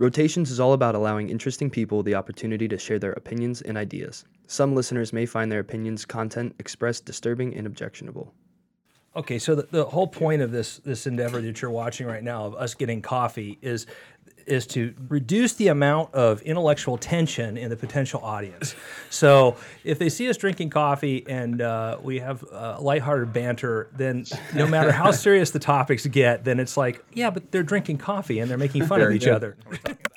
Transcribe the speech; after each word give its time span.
Rotations 0.00 0.50
is 0.50 0.58
all 0.58 0.72
about 0.72 0.94
allowing 0.94 1.28
interesting 1.28 1.68
people 1.68 2.02
the 2.02 2.14
opportunity 2.14 2.66
to 2.66 2.78
share 2.78 2.98
their 2.98 3.12
opinions 3.12 3.60
and 3.60 3.76
ideas. 3.76 4.24
Some 4.46 4.74
listeners 4.74 5.12
may 5.12 5.26
find 5.26 5.52
their 5.52 5.60
opinions, 5.60 6.06
content 6.06 6.54
expressed 6.58 7.04
disturbing 7.04 7.54
and 7.54 7.66
objectionable. 7.66 8.32
Okay, 9.14 9.38
so 9.38 9.54
the, 9.54 9.68
the 9.70 9.84
whole 9.84 10.06
point 10.06 10.40
of 10.40 10.52
this 10.52 10.78
this 10.78 11.06
endeavor 11.06 11.42
that 11.42 11.60
you're 11.60 11.70
watching 11.70 12.06
right 12.06 12.22
now 12.22 12.46
of 12.46 12.54
us 12.54 12.72
getting 12.72 13.02
coffee 13.02 13.58
is 13.60 13.86
is 14.50 14.66
to 14.68 14.94
reduce 15.08 15.54
the 15.54 15.68
amount 15.68 16.14
of 16.14 16.42
intellectual 16.42 16.98
tension 16.98 17.56
in 17.56 17.70
the 17.70 17.76
potential 17.76 18.20
audience. 18.22 18.74
So 19.10 19.56
if 19.84 19.98
they 19.98 20.08
see 20.08 20.28
us 20.28 20.36
drinking 20.36 20.70
coffee 20.70 21.24
and 21.28 21.62
uh, 21.62 21.98
we 22.02 22.18
have 22.18 22.44
uh, 22.52 22.78
lighthearted 22.80 23.32
banter, 23.32 23.88
then 23.96 24.24
no 24.54 24.66
matter 24.66 24.92
how 24.92 25.10
serious 25.12 25.50
the 25.50 25.58
topics 25.58 26.06
get, 26.06 26.44
then 26.44 26.58
it's 26.58 26.76
like, 26.76 27.04
yeah, 27.12 27.30
but 27.30 27.50
they're 27.52 27.62
drinking 27.62 27.98
coffee 27.98 28.40
and 28.40 28.50
they're 28.50 28.58
making 28.58 28.86
fun 28.86 29.00
of 29.00 29.12
each 29.12 29.26
other. 29.26 29.56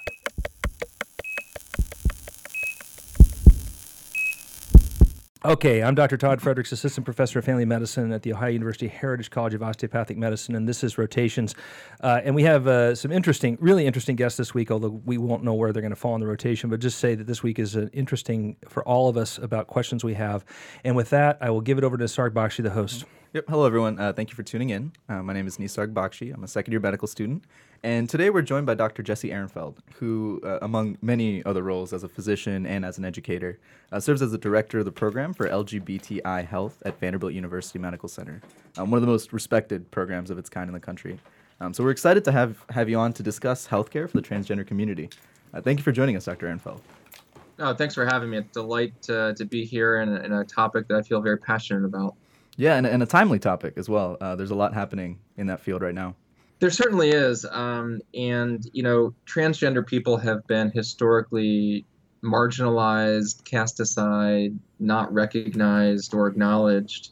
Okay, 5.46 5.84
I'm 5.84 5.94
Dr. 5.94 6.16
Todd 6.16 6.42
Fredericks, 6.42 6.72
Assistant 6.72 7.04
Professor 7.04 7.38
of 7.38 7.44
Family 7.44 7.66
Medicine 7.66 8.14
at 8.14 8.22
the 8.22 8.32
Ohio 8.32 8.52
University 8.52 8.88
Heritage 8.88 9.30
College 9.30 9.54
of 9.54 9.62
Osteopathic 9.62 10.16
Medicine, 10.16 10.56
and 10.56 10.70
this 10.70 10.86
is 10.86 10.98
Rotations. 10.98 11.54
Uh, 12.00 12.22
and 12.24 12.34
we 12.34 12.44
have 12.44 12.66
uh, 12.66 12.96
some 12.96 13.12
interesting, 13.12 13.58
really 13.60 13.86
interesting 13.86 14.16
guests 14.16 14.38
this 14.38 14.54
week, 14.54 14.72
although 14.72 15.02
we 15.04 15.18
won't 15.18 15.44
know 15.44 15.54
where 15.54 15.74
they're 15.74 15.82
going 15.82 15.90
to 15.90 15.98
fall 15.98 16.16
in 16.16 16.22
the 16.22 16.28
rotation, 16.28 16.70
but 16.70 16.80
just 16.80 16.98
say 16.98 17.14
that 17.14 17.28
this 17.28 17.44
week 17.44 17.60
is 17.60 17.76
uh, 17.76 17.90
interesting 17.92 18.56
for 18.70 18.88
all 18.88 19.10
of 19.10 19.18
us 19.18 19.38
about 19.38 19.68
questions 19.68 20.02
we 20.02 20.14
have. 20.14 20.46
And 20.86 20.96
with 20.96 21.10
that, 21.10 21.40
I 21.42 21.50
will 21.50 21.60
give 21.60 21.78
it 21.78 21.84
over 21.84 21.98
to 21.98 22.06
Sarg 22.06 22.30
Bakshi, 22.30 22.64
the 22.64 22.70
host. 22.70 23.04
Yep. 23.34 23.46
Hello, 23.50 23.66
everyone. 23.66 24.00
Uh, 24.00 24.14
thank 24.14 24.30
you 24.30 24.36
for 24.36 24.44
tuning 24.44 24.70
in. 24.70 24.94
Uh, 25.10 25.24
my 25.24 25.34
name 25.34 25.46
is 25.46 25.58
Nisarg 25.58 25.92
Bakshi. 25.92 26.34
I'm 26.34 26.46
a 26.46 26.48
second 26.48 26.72
year 26.72 26.80
medical 26.80 27.08
student. 27.08 27.44
And 27.86 28.10
today 28.10 28.30
we're 28.30 28.44
joined 28.44 28.66
by 28.66 28.76
Dr. 28.76 29.04
Jesse 29.04 29.30
Ehrenfeld, 29.30 29.76
who, 29.96 30.40
uh, 30.46 30.60
among 30.62 30.98
many 31.02 31.44
other 31.44 31.62
roles 31.62 31.92
as 31.92 32.06
a 32.06 32.08
physician 32.08 32.66
and 32.66 32.86
as 32.86 32.98
an 32.98 33.04
educator, 33.04 33.60
uh, 33.92 34.00
serves 34.00 34.22
as 34.22 34.32
the 34.32 34.38
director 34.38 34.80
of 34.80 34.86
the 34.86 34.92
program 34.92 35.34
for 35.34 35.50
LGBTI 35.50 36.48
health 36.48 36.82
at 36.86 36.98
Vanderbilt 37.02 37.34
University 37.34 37.80
Medical 37.80 38.08
Center, 38.08 38.42
um, 38.78 38.90
one 38.90 39.00
of 39.00 39.02
the 39.02 39.12
most 39.12 39.34
respected 39.34 39.92
programs 39.92 40.30
of 40.30 40.38
its 40.38 40.50
kind 40.50 40.70
in 40.70 40.74
the 40.74 40.80
country. 40.80 41.20
Um, 41.60 41.74
so 41.74 41.84
we're 41.84 41.92
excited 41.92 42.24
to 42.24 42.32
have, 42.32 42.64
have 42.70 42.88
you 42.88 42.98
on 42.98 43.12
to 43.14 43.24
discuss 43.24 43.68
healthcare 43.68 44.10
for 44.10 44.16
the 44.16 44.26
transgender 44.26 44.66
community. 44.66 45.10
Uh, 45.54 45.60
thank 45.60 45.78
you 45.78 45.84
for 45.84 45.92
joining 45.92 46.16
us, 46.16 46.24
Dr. 46.24 46.48
Ehrenfeld. 46.48 46.80
No, 47.60 47.74
thanks 47.74 47.96
for 47.96 48.06
having 48.06 48.30
me. 48.30 48.38
It's 48.38 48.58
a 48.58 48.62
delight 48.62 49.10
uh, 49.10 49.34
to 49.34 49.44
be 49.44 49.66
here 49.66 49.98
and, 49.98 50.16
and 50.16 50.34
a 50.34 50.46
topic 50.46 50.88
that 50.88 50.96
I 50.96 51.02
feel 51.02 51.20
very 51.20 51.38
passionate 51.38 51.84
about. 51.84 52.16
Yeah, 52.56 52.76
and, 52.76 52.88
and 52.88 53.04
a 53.04 53.06
timely 53.06 53.40
topic 53.40 53.74
as 53.76 53.90
well. 53.90 54.16
Uh, 54.22 54.38
there's 54.38 54.52
a 54.52 54.56
lot 54.56 54.74
happening 54.74 55.20
in 55.36 55.48
that 55.48 55.60
field 55.60 55.82
right 55.82 55.94
now. 55.94 56.16
There 56.60 56.70
certainly 56.70 57.10
is. 57.10 57.46
Um, 57.50 58.02
and, 58.14 58.66
you 58.74 58.84
know, 58.84 59.14
transgender 59.26 59.86
people 59.86 60.18
have 60.18 60.48
been 60.48 60.72
historically 60.72 61.86
marginalized, 62.24 63.44
cast 63.44 63.80
aside, 63.80 64.58
not 64.80 65.14
recognized 65.14 66.14
or 66.14 66.28
acknowledged. 66.28 67.12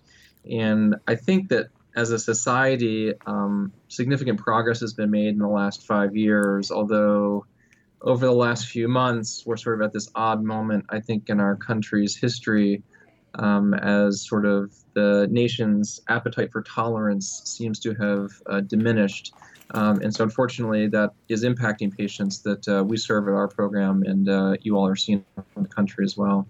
And 0.49 0.95
I 1.07 1.15
think 1.15 1.49
that 1.49 1.67
as 1.95 2.11
a 2.11 2.19
society, 2.19 3.13
um, 3.25 3.73
significant 3.89 4.39
progress 4.39 4.79
has 4.79 4.93
been 4.93 5.11
made 5.11 5.29
in 5.29 5.39
the 5.39 5.47
last 5.47 5.85
five 5.85 6.15
years, 6.15 6.71
although 6.71 7.45
over 8.01 8.25
the 8.25 8.31
last 8.31 8.67
few 8.67 8.87
months, 8.87 9.43
we're 9.45 9.57
sort 9.57 9.79
of 9.79 9.85
at 9.85 9.93
this 9.93 10.09
odd 10.15 10.41
moment, 10.43 10.85
I 10.89 11.01
think, 11.01 11.29
in 11.29 11.39
our 11.39 11.55
country's 11.55 12.15
history 12.15 12.81
um, 13.35 13.73
as 13.75 14.25
sort 14.27 14.45
of 14.45 14.73
the 14.93 15.27
nation's 15.31 16.01
appetite 16.09 16.51
for 16.51 16.61
tolerance 16.61 17.41
seems 17.45 17.79
to 17.79 17.93
have 17.95 18.31
uh, 18.47 18.61
diminished. 18.61 19.33
Um, 19.73 20.01
and 20.01 20.13
so, 20.13 20.23
unfortunately, 20.23 20.87
that 20.87 21.11
is 21.29 21.45
impacting 21.45 21.95
patients 21.95 22.39
that 22.39 22.67
uh, 22.67 22.83
we 22.83 22.97
serve 22.97 23.27
at 23.27 23.33
our 23.33 23.47
program, 23.47 24.03
and 24.03 24.27
uh, 24.27 24.55
you 24.61 24.75
all 24.77 24.85
are 24.85 24.97
seeing 24.97 25.23
in 25.55 25.63
the 25.63 25.69
country 25.69 26.03
as 26.03 26.17
well. 26.17 26.45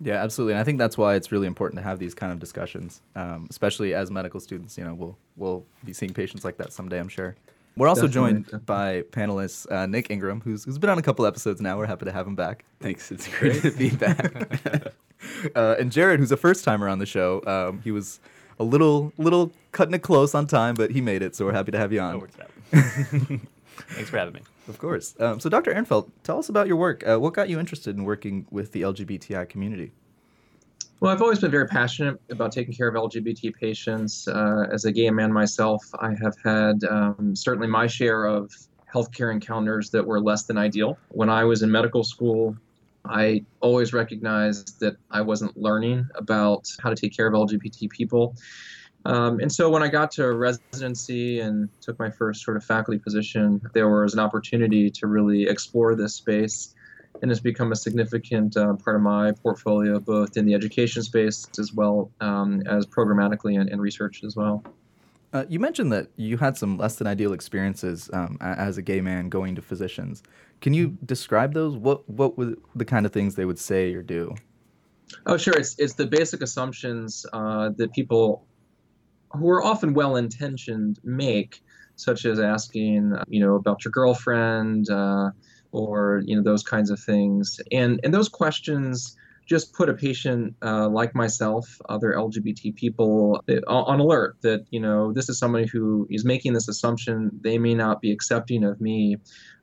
Yeah, 0.00 0.22
absolutely. 0.22 0.52
And 0.52 0.60
I 0.60 0.64
think 0.64 0.78
that's 0.78 0.98
why 0.98 1.14
it's 1.14 1.32
really 1.32 1.46
important 1.46 1.78
to 1.78 1.82
have 1.82 1.98
these 1.98 2.14
kind 2.14 2.32
of 2.32 2.38
discussions, 2.38 3.00
um, 3.14 3.46
especially 3.48 3.94
as 3.94 4.10
medical 4.10 4.40
students. 4.40 4.76
You 4.76 4.84
know, 4.84 4.94
we'll 4.94 5.16
we'll 5.36 5.64
be 5.84 5.94
seeing 5.94 6.12
patients 6.12 6.44
like 6.44 6.58
that 6.58 6.72
someday, 6.72 6.98
I'm 6.98 7.08
sure. 7.08 7.34
We're 7.76 7.88
also 7.88 8.06
Definitely. 8.06 8.44
joined 8.50 8.66
by 8.66 9.02
panelists 9.10 9.70
uh, 9.70 9.86
Nick 9.86 10.10
Ingram, 10.10 10.40
who's 10.40 10.64
who's 10.64 10.78
been 10.78 10.90
on 10.90 10.98
a 10.98 11.02
couple 11.02 11.26
episodes 11.26 11.60
now. 11.60 11.76
We're 11.78 11.86
happy 11.86 12.06
to 12.06 12.12
have 12.12 12.26
him 12.26 12.34
back. 12.34 12.64
Thanks. 12.80 13.10
It's 13.10 13.28
Great 13.38 13.60
great. 13.60 13.72
to 13.72 13.78
be 13.78 13.90
back. 13.96 14.92
uh, 15.54 15.76
and 15.78 15.90
Jared, 15.92 16.20
who's 16.20 16.32
a 16.32 16.36
first 16.36 16.64
timer 16.64 16.88
on 16.88 16.98
the 16.98 17.06
show. 17.06 17.42
Um, 17.46 17.80
he 17.82 17.90
was 17.90 18.20
a 18.58 18.64
little 18.64 19.12
little 19.18 19.52
cutting 19.72 19.94
it 19.94 20.02
close 20.02 20.34
on 20.34 20.46
time, 20.46 20.74
but 20.74 20.90
he 20.90 21.00
made 21.00 21.22
it. 21.22 21.36
So 21.36 21.44
we're 21.44 21.52
happy 21.52 21.72
to 21.72 21.78
have 21.78 21.92
you 21.92 21.98
That 22.00 22.14
on. 22.14 22.20
works 22.20 22.36
out. 22.40 22.50
Thanks 23.90 24.10
for 24.10 24.18
having 24.18 24.34
me. 24.34 24.40
Of 24.68 24.78
course. 24.78 25.14
Um, 25.20 25.38
so, 25.38 25.48
Dr. 25.48 25.72
Ehrenfeld, 25.72 26.10
tell 26.24 26.38
us 26.38 26.48
about 26.48 26.66
your 26.66 26.76
work. 26.76 27.06
Uh, 27.06 27.18
what 27.18 27.34
got 27.34 27.48
you 27.48 27.60
interested 27.60 27.96
in 27.96 28.04
working 28.04 28.46
with 28.50 28.72
the 28.72 28.82
LGBTI 28.82 29.48
community? 29.48 29.92
Well, 31.00 31.12
I've 31.12 31.20
always 31.20 31.38
been 31.40 31.50
very 31.50 31.68
passionate 31.68 32.18
about 32.30 32.52
taking 32.52 32.72
care 32.74 32.88
of 32.88 32.94
LGBT 32.94 33.54
patients. 33.54 34.26
Uh, 34.26 34.66
as 34.72 34.86
a 34.86 34.92
gay 34.92 35.10
man 35.10 35.30
myself, 35.32 35.84
I 36.00 36.14
have 36.22 36.34
had 36.42 36.82
um, 36.84 37.36
certainly 37.36 37.68
my 37.68 37.86
share 37.86 38.24
of 38.24 38.50
healthcare 38.92 39.30
encounters 39.30 39.90
that 39.90 40.04
were 40.04 40.20
less 40.20 40.44
than 40.44 40.56
ideal. 40.56 40.98
When 41.10 41.28
I 41.28 41.44
was 41.44 41.62
in 41.62 41.70
medical 41.70 42.02
school, 42.02 42.56
I 43.10 43.44
always 43.60 43.92
recognized 43.92 44.80
that 44.80 44.96
I 45.10 45.20
wasn't 45.20 45.56
learning 45.56 46.06
about 46.14 46.66
how 46.80 46.90
to 46.90 46.96
take 46.96 47.16
care 47.16 47.26
of 47.26 47.34
LGBT 47.34 47.90
people. 47.90 48.36
Um, 49.04 49.38
and 49.38 49.52
so 49.52 49.70
when 49.70 49.84
I 49.84 49.88
got 49.88 50.10
to 50.12 50.32
residency 50.32 51.38
and 51.40 51.68
took 51.80 51.98
my 51.98 52.10
first 52.10 52.42
sort 52.44 52.56
of 52.56 52.64
faculty 52.64 52.98
position, 52.98 53.60
there 53.72 53.88
was 53.88 54.14
an 54.14 54.18
opportunity 54.18 54.90
to 54.90 55.06
really 55.06 55.46
explore 55.46 55.94
this 55.94 56.14
space 56.14 56.74
and 57.22 57.30
has 57.30 57.40
become 57.40 57.72
a 57.72 57.76
significant 57.76 58.56
uh, 58.56 58.74
part 58.74 58.96
of 58.96 59.02
my 59.02 59.32
portfolio, 59.42 60.00
both 60.00 60.36
in 60.36 60.44
the 60.44 60.54
education 60.54 61.02
space 61.02 61.46
as 61.58 61.72
well 61.72 62.10
um, 62.20 62.62
as 62.66 62.84
programmatically 62.86 63.58
and, 63.60 63.70
and 63.70 63.80
research 63.80 64.22
as 64.24 64.34
well. 64.34 64.62
Uh, 65.36 65.44
you 65.50 65.60
mentioned 65.60 65.92
that 65.92 66.08
you 66.16 66.38
had 66.38 66.56
some 66.56 66.78
less 66.78 66.96
than 66.96 67.06
ideal 67.06 67.34
experiences 67.34 68.08
um, 68.14 68.38
as 68.40 68.78
a 68.78 68.82
gay 68.82 69.02
man 69.02 69.28
going 69.28 69.54
to 69.54 69.60
physicians. 69.60 70.22
Can 70.62 70.72
you 70.72 70.96
describe 71.04 71.52
those? 71.52 71.76
What 71.76 72.08
what 72.08 72.38
were 72.38 72.54
the 72.74 72.86
kind 72.86 73.04
of 73.04 73.12
things 73.12 73.34
they 73.34 73.44
would 73.44 73.58
say 73.58 73.92
or 73.92 74.00
do? 74.02 74.34
Oh, 75.26 75.36
sure. 75.36 75.52
It's 75.54 75.78
it's 75.78 75.92
the 75.92 76.06
basic 76.06 76.40
assumptions 76.40 77.26
uh, 77.34 77.68
that 77.76 77.92
people 77.92 78.46
who 79.32 79.50
are 79.50 79.62
often 79.62 79.92
well 79.92 80.16
intentioned 80.16 81.00
make, 81.04 81.62
such 81.96 82.24
as 82.24 82.40
asking, 82.40 83.14
you 83.28 83.40
know, 83.40 83.56
about 83.56 83.84
your 83.84 83.92
girlfriend, 83.92 84.88
uh, 84.88 85.32
or 85.70 86.22
you 86.24 86.34
know 86.34 86.42
those 86.42 86.62
kinds 86.62 86.88
of 86.88 86.98
things, 86.98 87.60
and 87.72 88.00
and 88.04 88.14
those 88.14 88.30
questions 88.30 89.14
just 89.46 89.72
put 89.72 89.88
a 89.88 89.94
patient 89.94 90.56
uh, 90.62 90.88
like 90.88 91.14
myself, 91.14 91.80
other 91.88 92.12
LGBT 92.12 92.74
people, 92.74 93.42
uh, 93.48 93.60
on 93.66 94.00
alert 94.00 94.36
that 94.42 94.66
you 94.70 94.80
know 94.80 95.12
this 95.12 95.28
is 95.28 95.38
somebody 95.38 95.66
who 95.66 96.06
is 96.10 96.24
making 96.24 96.52
this 96.52 96.68
assumption. 96.68 97.30
They 97.40 97.56
may 97.56 97.74
not 97.74 98.00
be 98.00 98.12
accepting 98.12 98.64
of 98.64 98.80
me, 98.80 99.16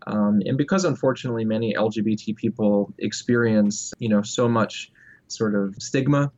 um, 0.08 0.42
and 0.46 0.58
because 0.58 0.86
unfortunately 0.86 1.44
many 1.44 1.74
LGBT 1.74 2.36
people 2.36 2.94
experience 2.98 3.94
you 4.00 4.10
know 4.10 4.22
so 4.22 4.48
much 4.48 4.92
sort 5.28 5.54
of 5.54 5.76
stigma 5.80 6.32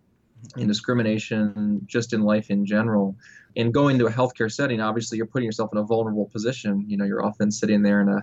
and 0.56 0.68
discrimination 0.68 1.82
just 1.86 2.14
in 2.14 2.22
life 2.22 2.50
in 2.50 2.66
general. 2.66 3.16
And 3.58 3.74
going 3.74 4.00
to 4.00 4.08
a 4.08 4.12
healthcare 4.12 4.52
setting, 4.52 4.82
obviously 4.82 5.18
you're 5.18 5.28
putting 5.28 5.46
yourself 5.46 5.70
in 5.72 5.78
a 5.78 5.84
vulnerable 5.84 6.26
position. 6.26 6.84
You 6.88 6.98
know, 6.98 7.06
you're 7.06 7.26
often 7.26 7.52
sitting 7.52 7.84
there 7.84 8.02
in 8.02 8.10
a 8.10 8.22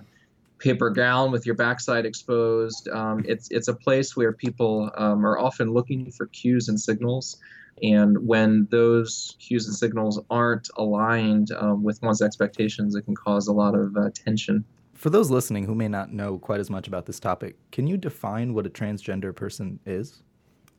paper 0.63 0.89
gown 0.89 1.29
with 1.31 1.45
your 1.45 1.55
backside 1.55 2.05
exposed. 2.05 2.87
Um, 2.87 3.23
it's 3.27 3.49
it's 3.51 3.67
a 3.67 3.73
place 3.73 4.15
where 4.15 4.31
people 4.31 4.89
um, 4.95 5.25
are 5.25 5.37
often 5.37 5.73
looking 5.73 6.09
for 6.11 6.27
cues 6.27 6.69
and 6.69 6.79
signals, 6.79 7.37
and 7.83 8.17
when 8.25 8.67
those 8.71 9.35
cues 9.39 9.67
and 9.67 9.75
signals 9.75 10.21
aren't 10.29 10.69
aligned 10.77 11.51
um, 11.51 11.83
with 11.83 12.01
one's 12.01 12.21
expectations, 12.21 12.95
it 12.95 13.03
can 13.03 13.15
cause 13.15 13.47
a 13.47 13.53
lot 13.53 13.75
of 13.75 13.95
uh, 13.97 14.09
tension. 14.13 14.63
For 14.93 15.09
those 15.09 15.29
listening 15.29 15.65
who 15.65 15.75
may 15.75 15.89
not 15.89 16.13
know 16.13 16.37
quite 16.37 16.61
as 16.61 16.69
much 16.69 16.87
about 16.87 17.07
this 17.07 17.19
topic, 17.19 17.57
can 17.71 17.85
you 17.85 17.97
define 17.97 18.53
what 18.53 18.65
a 18.65 18.69
transgender 18.69 19.35
person 19.35 19.79
is? 19.85 20.23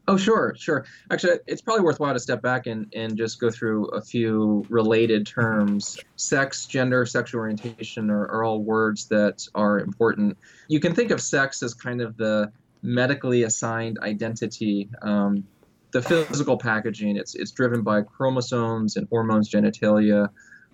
Oh, 0.06 0.18
sure, 0.18 0.54
sure. 0.58 0.84
Actually, 1.10 1.38
it's 1.46 1.62
probably 1.62 1.82
worthwhile 1.82 2.12
to 2.12 2.20
step 2.20 2.42
back 2.42 2.66
and, 2.66 2.92
and 2.94 3.16
just 3.16 3.40
go 3.40 3.50
through 3.50 3.86
a 3.88 4.02
few 4.02 4.66
related 4.68 5.26
terms. 5.26 5.98
Sex, 6.16 6.66
gender, 6.66 7.06
sexual 7.06 7.40
orientation 7.40 8.10
are, 8.10 8.26
are 8.26 8.44
all 8.44 8.62
words 8.62 9.06
that 9.08 9.46
are 9.54 9.80
important. 9.80 10.36
You 10.68 10.78
can 10.78 10.94
think 10.94 11.10
of 11.10 11.22
sex 11.22 11.62
as 11.62 11.72
kind 11.72 12.02
of 12.02 12.18
the 12.18 12.52
medically 12.82 13.44
assigned 13.44 13.98
identity, 14.02 14.90
um, 15.00 15.46
the 15.92 16.02
physical 16.02 16.58
packaging. 16.58 17.16
It's, 17.16 17.34
it's 17.34 17.52
driven 17.52 17.80
by 17.80 18.02
chromosomes 18.02 18.96
and 18.96 19.08
hormones, 19.08 19.50
genitalia. 19.50 20.28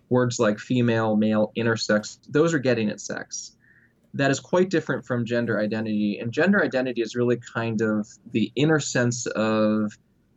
Words 0.09 0.41
like 0.41 0.59
female, 0.59 1.17
male, 1.17 1.53
intersex, 1.57 2.19
those 2.29 2.53
are 2.53 2.59
getting 2.59 2.91
at 2.91 3.01
sex 3.01 3.53
that 4.15 4.31
is 4.31 4.41
quite 4.41 4.71
different 4.71 5.05
from 5.07 5.25
gender 5.25 5.61
identity. 5.61 6.19
And 6.19 6.33
gender 6.33 6.63
identity 6.63 7.01
is 7.01 7.15
really 7.15 7.37
kind 7.37 7.81
of 7.81 8.09
the 8.33 8.51
inner 8.57 8.81
sense 8.81 9.27
of 9.27 9.93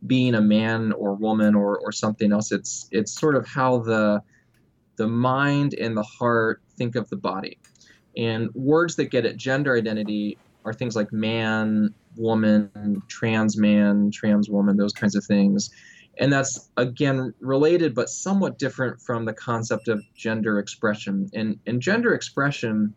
being 0.06 0.34
a 0.34 0.40
man 0.40 0.92
or 0.92 1.14
woman 1.14 1.54
or, 1.54 1.78
or 1.78 1.90
something 1.90 2.32
else. 2.32 2.52
It's 2.52 2.88
it's 2.90 3.18
sort 3.18 3.36
of 3.36 3.46
how 3.46 3.78
the 3.78 4.22
the 4.96 5.08
mind 5.08 5.74
and 5.74 5.96
the 5.96 6.02
heart 6.02 6.62
think 6.76 6.94
of 6.94 7.08
the 7.10 7.16
body. 7.16 7.58
And 8.16 8.54
words 8.54 8.94
that 8.96 9.06
get 9.06 9.26
at 9.26 9.36
gender 9.36 9.76
identity 9.76 10.38
are 10.64 10.72
things 10.72 10.94
like 10.94 11.12
man, 11.12 11.92
woman, 12.16 13.02
trans 13.08 13.56
man, 13.56 14.10
trans 14.12 14.48
woman, 14.48 14.76
those 14.76 14.92
kinds 14.92 15.16
of 15.16 15.24
things. 15.24 15.70
And 16.18 16.32
that's 16.32 16.70
again 16.76 17.34
related 17.40 17.92
but 17.92 18.08
somewhat 18.08 18.58
different 18.58 19.00
from 19.00 19.24
the 19.24 19.32
concept 19.32 19.88
of 19.88 20.00
gender 20.14 20.60
expression. 20.60 21.28
And, 21.34 21.58
and 21.66 21.82
gender 21.82 22.14
expression 22.14 22.94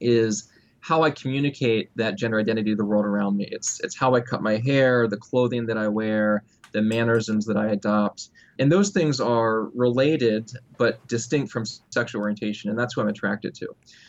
is 0.00 0.48
how 0.80 1.02
I 1.02 1.10
communicate 1.10 1.90
that 1.96 2.16
gender 2.16 2.40
identity 2.40 2.70
to 2.70 2.76
the 2.76 2.84
world 2.84 3.04
around 3.04 3.36
me. 3.36 3.48
It's 3.50 3.80
it's 3.80 3.96
how 3.96 4.14
I 4.14 4.20
cut 4.20 4.42
my 4.42 4.56
hair, 4.56 5.06
the 5.06 5.16
clothing 5.16 5.66
that 5.66 5.76
I 5.76 5.88
wear, 5.88 6.42
the 6.72 6.82
mannerisms 6.82 7.46
that 7.46 7.56
I 7.56 7.68
adopt. 7.68 8.28
And 8.58 8.70
those 8.70 8.90
things 8.90 9.20
are 9.20 9.64
related 9.74 10.50
but 10.78 11.06
distinct 11.06 11.50
from 11.50 11.64
sexual 11.90 12.22
orientation, 12.22 12.70
and 12.70 12.78
that's 12.78 12.96
what 12.96 13.04
I'm 13.04 13.08
attracted 13.08 13.54
to. 13.56 13.68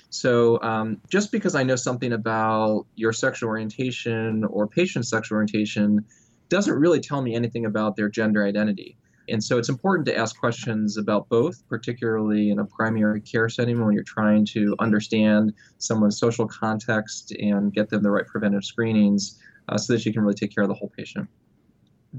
So 0.09 0.61
um, 0.61 0.99
just 1.09 1.31
because 1.31 1.55
I 1.55 1.63
know 1.63 1.75
something 1.75 2.11
about 2.11 2.85
your 2.95 3.13
sexual 3.13 3.49
orientation 3.49 4.43
or 4.45 4.67
patient's 4.67 5.09
sexual 5.09 5.37
orientation 5.37 6.05
doesn't 6.49 6.73
really 6.73 6.99
tell 6.99 7.21
me 7.21 7.33
anything 7.33 7.65
about 7.65 7.95
their 7.95 8.09
gender 8.09 8.43
identity. 8.45 8.97
And 9.29 9.43
so 9.43 9.57
it's 9.57 9.69
important 9.69 10.05
to 10.07 10.17
ask 10.17 10.39
questions 10.39 10.97
about 10.97 11.29
both, 11.29 11.67
particularly 11.67 12.49
in 12.49 12.59
a 12.59 12.65
primary 12.65 13.21
care 13.21 13.49
setting 13.49 13.83
when 13.83 13.93
you're 13.93 14.03
trying 14.03 14.45
to 14.47 14.75
understand 14.79 15.53
someone's 15.77 16.19
social 16.19 16.47
context 16.47 17.31
and 17.31 17.73
get 17.73 17.89
them 17.89 18.03
the 18.03 18.11
right 18.11 18.25
preventive 18.25 18.65
screenings 18.65 19.39
uh, 19.69 19.77
so 19.77 19.93
that 19.93 20.05
you 20.05 20.11
can 20.11 20.21
really 20.21 20.33
take 20.33 20.53
care 20.53 20.63
of 20.63 20.67
the 20.67 20.75
whole 20.75 20.91
patient. 20.97 21.27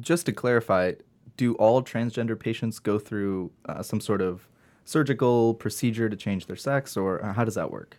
Just 0.00 0.26
to 0.26 0.32
clarify, 0.32 0.92
do 1.36 1.54
all 1.54 1.82
transgender 1.82 2.38
patients 2.38 2.78
go 2.78 2.98
through 2.98 3.50
uh, 3.68 3.82
some 3.82 4.00
sort 4.00 4.22
of 4.22 4.48
surgical 4.84 5.54
procedure 5.54 6.08
to 6.08 6.16
change 6.16 6.46
their 6.46 6.56
sex, 6.56 6.96
or 6.96 7.24
uh, 7.24 7.32
how 7.32 7.44
does 7.44 7.54
that 7.54 7.70
work? 7.70 7.96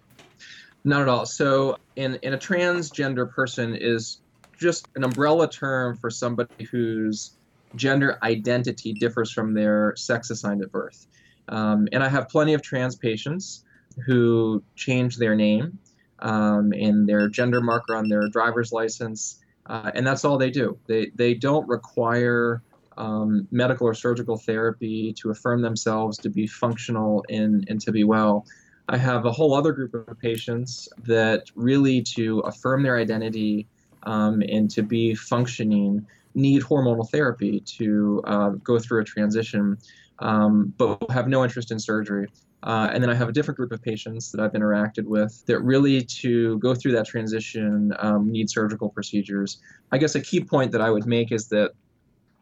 Not 0.84 1.02
at 1.02 1.08
all. 1.08 1.26
So, 1.26 1.78
in, 1.96 2.16
in 2.24 2.34
a 2.34 2.38
transgender 2.38 3.30
person 3.30 3.76
is 3.76 4.20
just 4.60 4.88
an 4.96 5.04
umbrella 5.04 5.50
term 5.50 5.98
for 5.98 6.10
somebody 6.10 6.66
whose 6.66 7.38
gender 7.76 8.18
identity 8.24 8.94
differs 8.94 9.32
from 9.32 9.54
their 9.54 9.96
sex 9.96 10.30
assigned 10.30 10.62
at 10.62 10.72
birth. 10.72 11.08
Um, 11.50 11.88
and 11.92 12.04
I 12.04 12.10
have 12.10 12.30
plenty 12.30 12.54
of 12.54 12.62
trans 12.62 12.96
patients 12.96 13.66
who 14.06 14.64
change 14.76 15.18
their 15.18 15.36
name 15.36 15.78
um, 16.20 16.72
and 16.74 17.08
their 17.08 17.28
gender 17.28 17.62
marker 17.62 17.96
on 17.96 18.08
their 18.08 18.28
driver's 18.30 18.72
license, 18.72 19.40
uh, 19.66 19.92
and 19.94 20.06
that's 20.06 20.26
all 20.26 20.38
they 20.38 20.50
do. 20.50 20.78
They, 20.88 21.12
they 21.16 21.34
don't 21.34 21.68
require 21.68 22.62
um, 22.98 23.48
medical 23.52 23.88
or 23.88 23.94
surgical 23.94 24.38
therapy 24.38 25.14
to 25.14 25.32
affirm 25.32 25.62
themselves 25.62 26.18
to 26.20 26.30
be 26.30 26.48
functional 26.48 27.26
and, 27.30 27.66
and 27.70 27.82
to 27.82 27.92
be 27.92 28.04
well. 28.04 28.46
I 28.90 28.98
have 28.98 29.26
a 29.26 29.32
whole 29.32 29.54
other 29.54 29.72
group 29.72 29.94
of 29.94 30.20
patients 30.20 30.90
that 31.06 31.50
really, 31.56 32.02
to 32.16 32.40
affirm 32.40 32.84
their 32.84 32.98
identity 32.98 33.68
um, 34.04 34.42
and 34.42 34.70
to 34.72 34.84
be 34.84 35.16
functioning, 35.16 36.06
need 36.36 36.62
hormonal 36.64 37.10
therapy 37.10 37.60
to 37.78 38.22
uh, 38.26 38.50
go 38.50 38.80
through 38.80 39.02
a 39.02 39.04
transition, 39.04 39.78
um, 40.20 40.74
but 40.78 41.10
have 41.12 41.28
no 41.28 41.44
interest 41.44 41.72
in 41.72 41.80
surgery. 41.80 42.28
Uh, 42.64 42.90
and 42.94 43.04
then 43.04 43.10
I 43.10 43.14
have 43.16 43.28
a 43.28 43.34
different 43.34 43.58
group 43.58 43.74
of 43.74 43.82
patients 43.82 44.32
that 44.32 44.40
I've 44.40 44.54
interacted 44.54 45.04
with 45.04 45.46
that 45.48 45.60
really, 45.60 46.02
to 46.02 46.58
go 46.60 46.74
through 46.74 46.94
that 46.94 47.06
transition, 47.06 47.94
um, 48.00 48.32
need 48.32 48.50
surgical 48.50 48.90
procedures. 48.90 49.60
I 49.92 49.98
guess 49.98 50.16
a 50.16 50.22
key 50.22 50.42
point 50.42 50.72
that 50.72 50.82
I 50.82 50.90
would 50.90 51.06
make 51.06 51.32
is 51.34 51.50
that 51.50 51.72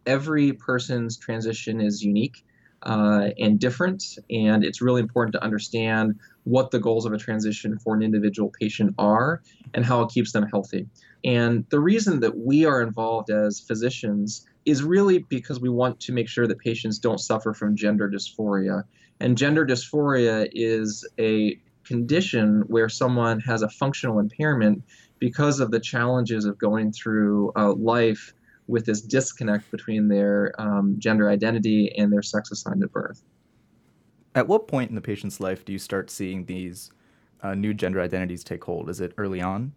every 0.05 0.53
person's 0.53 1.17
transition 1.17 1.81
is 1.81 2.03
unique 2.03 2.43
uh, 2.83 3.29
and 3.39 3.59
different, 3.59 4.17
and 4.29 4.63
it's 4.63 4.81
really 4.81 5.01
important 5.01 5.33
to 5.33 5.43
understand 5.43 6.19
what 6.43 6.71
the 6.71 6.79
goals 6.79 7.05
of 7.05 7.13
a 7.13 7.17
transition 7.17 7.77
for 7.77 7.95
an 7.95 8.01
individual 8.01 8.51
patient 8.59 8.93
are 8.97 9.41
and 9.73 9.85
how 9.85 10.01
it 10.01 10.09
keeps 10.09 10.31
them 10.31 10.47
healthy. 10.47 10.87
And 11.23 11.65
the 11.69 11.79
reason 11.79 12.19
that 12.21 12.37
we 12.37 12.65
are 12.65 12.81
involved 12.81 13.29
as 13.29 13.59
physicians 13.59 14.47
is 14.65 14.83
really 14.83 15.19
because 15.19 15.59
we 15.59 15.69
want 15.69 15.99
to 16.01 16.11
make 16.11 16.27
sure 16.27 16.47
that 16.47 16.59
patients 16.59 16.99
don't 16.99 17.19
suffer 17.19 17.53
from 17.53 17.75
gender 17.75 18.09
dysphoria. 18.09 18.83
And 19.19 19.37
gender 19.37 19.65
dysphoria 19.65 20.49
is 20.53 21.07
a 21.19 21.59
condition 21.83 22.63
where 22.67 22.89
someone 22.89 23.39
has 23.41 23.61
a 23.61 23.69
functional 23.69 24.19
impairment 24.19 24.83
because 25.19 25.59
of 25.59 25.71
the 25.71 25.79
challenges 25.79 26.45
of 26.45 26.57
going 26.57 26.91
through 26.91 27.51
uh, 27.55 27.73
life 27.73 28.33
with 28.71 28.85
this 28.85 29.01
disconnect 29.01 29.69
between 29.69 30.07
their 30.07 30.53
um, 30.59 30.95
gender 30.97 31.29
identity 31.29 31.93
and 31.97 32.11
their 32.11 32.21
sex 32.21 32.51
assigned 32.51 32.81
at 32.81 32.91
birth. 32.91 33.21
At 34.33 34.47
what 34.47 34.67
point 34.67 34.89
in 34.89 34.95
the 34.95 35.01
patient's 35.01 35.41
life 35.41 35.65
do 35.65 35.73
you 35.73 35.77
start 35.77 36.09
seeing 36.09 36.45
these 36.45 36.89
uh, 37.43 37.53
new 37.53 37.73
gender 37.73 37.99
identities 37.99 38.45
take 38.45 38.63
hold? 38.63 38.89
Is 38.89 39.01
it 39.01 39.13
early 39.17 39.41
on? 39.41 39.73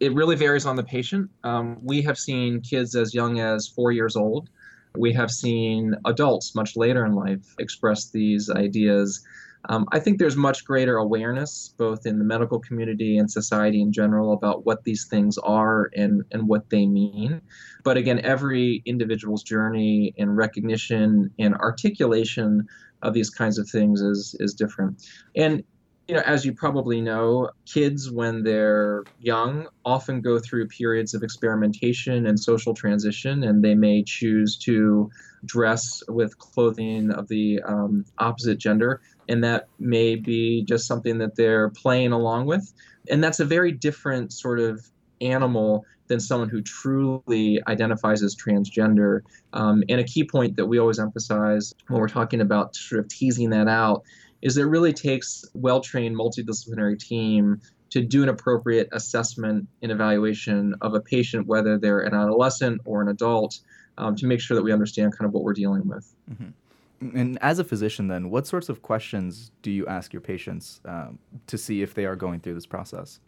It 0.00 0.14
really 0.14 0.34
varies 0.34 0.64
on 0.64 0.76
the 0.76 0.82
patient. 0.82 1.30
Um, 1.44 1.78
we 1.82 2.00
have 2.02 2.18
seen 2.18 2.62
kids 2.62 2.96
as 2.96 3.14
young 3.14 3.38
as 3.38 3.68
four 3.68 3.92
years 3.92 4.16
old. 4.16 4.48
We 4.96 5.12
have 5.12 5.30
seen 5.30 5.94
adults 6.06 6.54
much 6.54 6.74
later 6.74 7.04
in 7.04 7.14
life 7.14 7.54
express 7.58 8.08
these 8.10 8.48
ideas. 8.48 9.22
Um, 9.68 9.86
I 9.92 9.98
think 9.98 10.18
there's 10.18 10.36
much 10.36 10.64
greater 10.64 10.96
awareness, 10.96 11.74
both 11.76 12.06
in 12.06 12.18
the 12.18 12.24
medical 12.24 12.60
community 12.60 13.18
and 13.18 13.30
society 13.30 13.80
in 13.80 13.92
general, 13.92 14.32
about 14.32 14.64
what 14.64 14.84
these 14.84 15.06
things 15.06 15.38
are 15.38 15.90
and, 15.96 16.22
and 16.30 16.48
what 16.48 16.70
they 16.70 16.86
mean. 16.86 17.40
But 17.84 17.96
again, 17.96 18.20
every 18.20 18.82
individual's 18.86 19.42
journey 19.42 20.14
and 20.18 20.36
recognition 20.36 21.30
and 21.38 21.54
articulation 21.56 22.66
of 23.02 23.14
these 23.14 23.30
kinds 23.30 23.58
of 23.58 23.68
things 23.68 24.00
is 24.00 24.34
is 24.40 24.54
different. 24.54 25.02
And 25.34 25.62
you 26.08 26.14
know, 26.14 26.22
as 26.22 26.44
you 26.44 26.52
probably 26.52 27.00
know, 27.00 27.50
kids 27.64 28.10
when 28.12 28.44
they're 28.44 29.02
young 29.18 29.66
often 29.84 30.20
go 30.20 30.38
through 30.38 30.68
periods 30.68 31.14
of 31.14 31.24
experimentation 31.24 32.26
and 32.26 32.38
social 32.38 32.74
transition, 32.74 33.42
and 33.42 33.64
they 33.64 33.74
may 33.74 34.04
choose 34.04 34.56
to 34.58 35.10
dress 35.44 36.02
with 36.08 36.38
clothing 36.38 37.10
of 37.10 37.26
the 37.28 37.60
um, 37.66 38.04
opposite 38.18 38.58
gender, 38.58 39.00
and 39.28 39.42
that 39.44 39.68
may 39.78 40.16
be 40.16 40.62
just 40.62 40.86
something 40.86 41.18
that 41.18 41.36
they're 41.36 41.70
playing 41.70 42.12
along 42.12 42.46
with. 42.46 42.72
And 43.10 43.22
that's 43.22 43.40
a 43.40 43.44
very 43.44 43.72
different 43.72 44.32
sort 44.32 44.58
of 44.58 44.84
animal 45.20 45.84
than 46.08 46.20
someone 46.20 46.48
who 46.48 46.62
truly 46.62 47.60
identifies 47.66 48.22
as 48.22 48.36
transgender. 48.36 49.22
Um, 49.52 49.82
and 49.88 50.00
a 50.00 50.04
key 50.04 50.24
point 50.24 50.56
that 50.56 50.66
we 50.66 50.78
always 50.78 50.98
emphasize 50.98 51.74
when 51.88 52.00
we're 52.00 52.08
talking 52.08 52.40
about 52.40 52.76
sort 52.76 53.00
of 53.00 53.08
teasing 53.08 53.50
that 53.50 53.68
out 53.68 54.02
is 54.42 54.56
it 54.56 54.64
really 54.64 54.92
takes 54.92 55.44
well-trained 55.54 56.16
multidisciplinary 56.16 56.98
team 56.98 57.60
to 57.90 58.02
do 58.02 58.22
an 58.22 58.28
appropriate 58.28 58.88
assessment 58.92 59.66
and 59.82 59.90
evaluation 59.90 60.74
of 60.80 60.94
a 60.94 61.00
patient, 61.00 61.46
whether 61.46 61.78
they're 61.78 62.00
an 62.00 62.14
adolescent 62.14 62.80
or 62.84 63.00
an 63.00 63.08
adult, 63.08 63.60
um, 63.98 64.14
to 64.16 64.26
make 64.26 64.40
sure 64.40 64.54
that 64.54 64.62
we 64.62 64.72
understand 64.72 65.16
kind 65.16 65.26
of 65.26 65.32
what 65.32 65.42
we're 65.42 65.54
dealing 65.54 65.86
with. 65.88 66.12
Mm-hmm. 66.30 66.50
And 67.00 67.38
as 67.42 67.58
a 67.58 67.64
physician, 67.64 68.08
then, 68.08 68.30
what 68.30 68.46
sorts 68.46 68.68
of 68.68 68.82
questions 68.82 69.50
do 69.62 69.70
you 69.70 69.86
ask 69.86 70.12
your 70.12 70.22
patients 70.22 70.80
um, 70.84 71.18
to 71.46 71.58
see 71.58 71.82
if 71.82 71.94
they 71.94 72.06
are 72.06 72.16
going 72.16 72.40
through 72.40 72.54
this 72.54 72.66
process? 72.66 73.20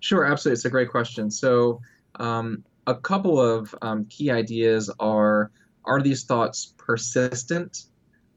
Sure, 0.00 0.24
absolutely. 0.24 0.54
It's 0.54 0.64
a 0.64 0.70
great 0.70 0.90
question. 0.90 1.30
So, 1.30 1.80
um, 2.16 2.64
a 2.86 2.94
couple 2.94 3.40
of 3.40 3.74
um, 3.82 4.06
key 4.06 4.30
ideas 4.30 4.90
are 4.98 5.50
are 5.84 6.02
these 6.02 6.24
thoughts 6.24 6.74
persistent? 6.76 7.84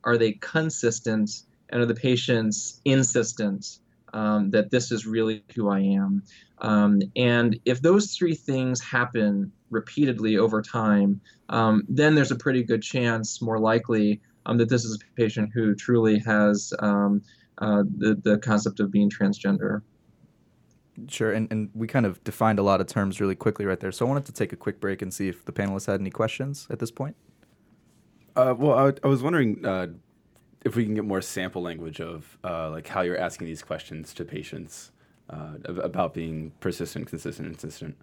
Are 0.03 0.17
they 0.17 0.33
consistent? 0.33 1.43
and 1.73 1.81
are 1.81 1.87
the 1.87 1.95
patients 1.95 2.79
insistent 2.85 3.79
um, 4.13 4.51
that 4.51 4.69
this 4.69 4.91
is 4.91 5.07
really 5.07 5.43
who 5.55 5.69
I 5.69 5.79
am? 5.79 6.23
Um, 6.59 7.01
and 7.15 7.59
if 7.65 7.81
those 7.81 8.15
three 8.15 8.35
things 8.35 8.79
happen 8.79 9.51
repeatedly 9.71 10.37
over 10.37 10.61
time, 10.61 11.19
um, 11.49 11.83
then 11.89 12.13
there's 12.13 12.31
a 12.31 12.35
pretty 12.35 12.63
good 12.63 12.83
chance, 12.83 13.41
more 13.41 13.59
likely, 13.59 14.21
um, 14.45 14.57
that 14.57 14.69
this 14.69 14.85
is 14.85 14.95
a 14.95 15.15
patient 15.15 15.51
who 15.53 15.75
truly 15.75 16.19
has 16.19 16.73
um, 16.79 17.21
uh, 17.59 17.83
the, 17.97 18.15
the 18.23 18.37
concept 18.39 18.79
of 18.79 18.91
being 18.91 19.09
transgender. 19.09 19.81
Sure, 21.07 21.31
and, 21.31 21.51
and 21.51 21.69
we 21.73 21.87
kind 21.87 22.05
of 22.05 22.23
defined 22.23 22.59
a 22.59 22.63
lot 22.63 22.79
of 22.79 22.87
terms 22.87 23.19
really 23.19 23.35
quickly 23.35 23.65
right 23.65 23.79
there. 23.79 23.91
So 23.91 24.05
I 24.05 24.09
wanted 24.09 24.25
to 24.25 24.31
take 24.31 24.53
a 24.53 24.55
quick 24.55 24.79
break 24.79 25.01
and 25.01 25.13
see 25.13 25.27
if 25.27 25.43
the 25.45 25.51
panelists 25.51 25.87
had 25.87 25.99
any 25.99 26.11
questions 26.11 26.67
at 26.69 26.79
this 26.79 26.91
point. 26.91 27.15
Uh, 28.35 28.53
well, 28.57 28.77
I, 28.77 28.93
I, 29.03 29.07
was 29.07 29.23
wondering, 29.23 29.65
uh, 29.65 29.87
if 30.63 30.75
we 30.75 30.85
can 30.85 30.93
get 30.95 31.05
more 31.05 31.21
sample 31.21 31.61
language 31.61 31.99
of 31.99 32.37
uh, 32.43 32.69
like 32.69 32.87
how 32.87 33.01
you're 33.01 33.17
asking 33.17 33.47
these 33.47 33.63
questions 33.63 34.13
to 34.15 34.25
patients 34.25 34.91
uh, 35.29 35.53
about 35.65 36.13
being 36.13 36.51
persistent, 36.59 37.07
consistent, 37.07 37.47
insistent. 37.47 37.95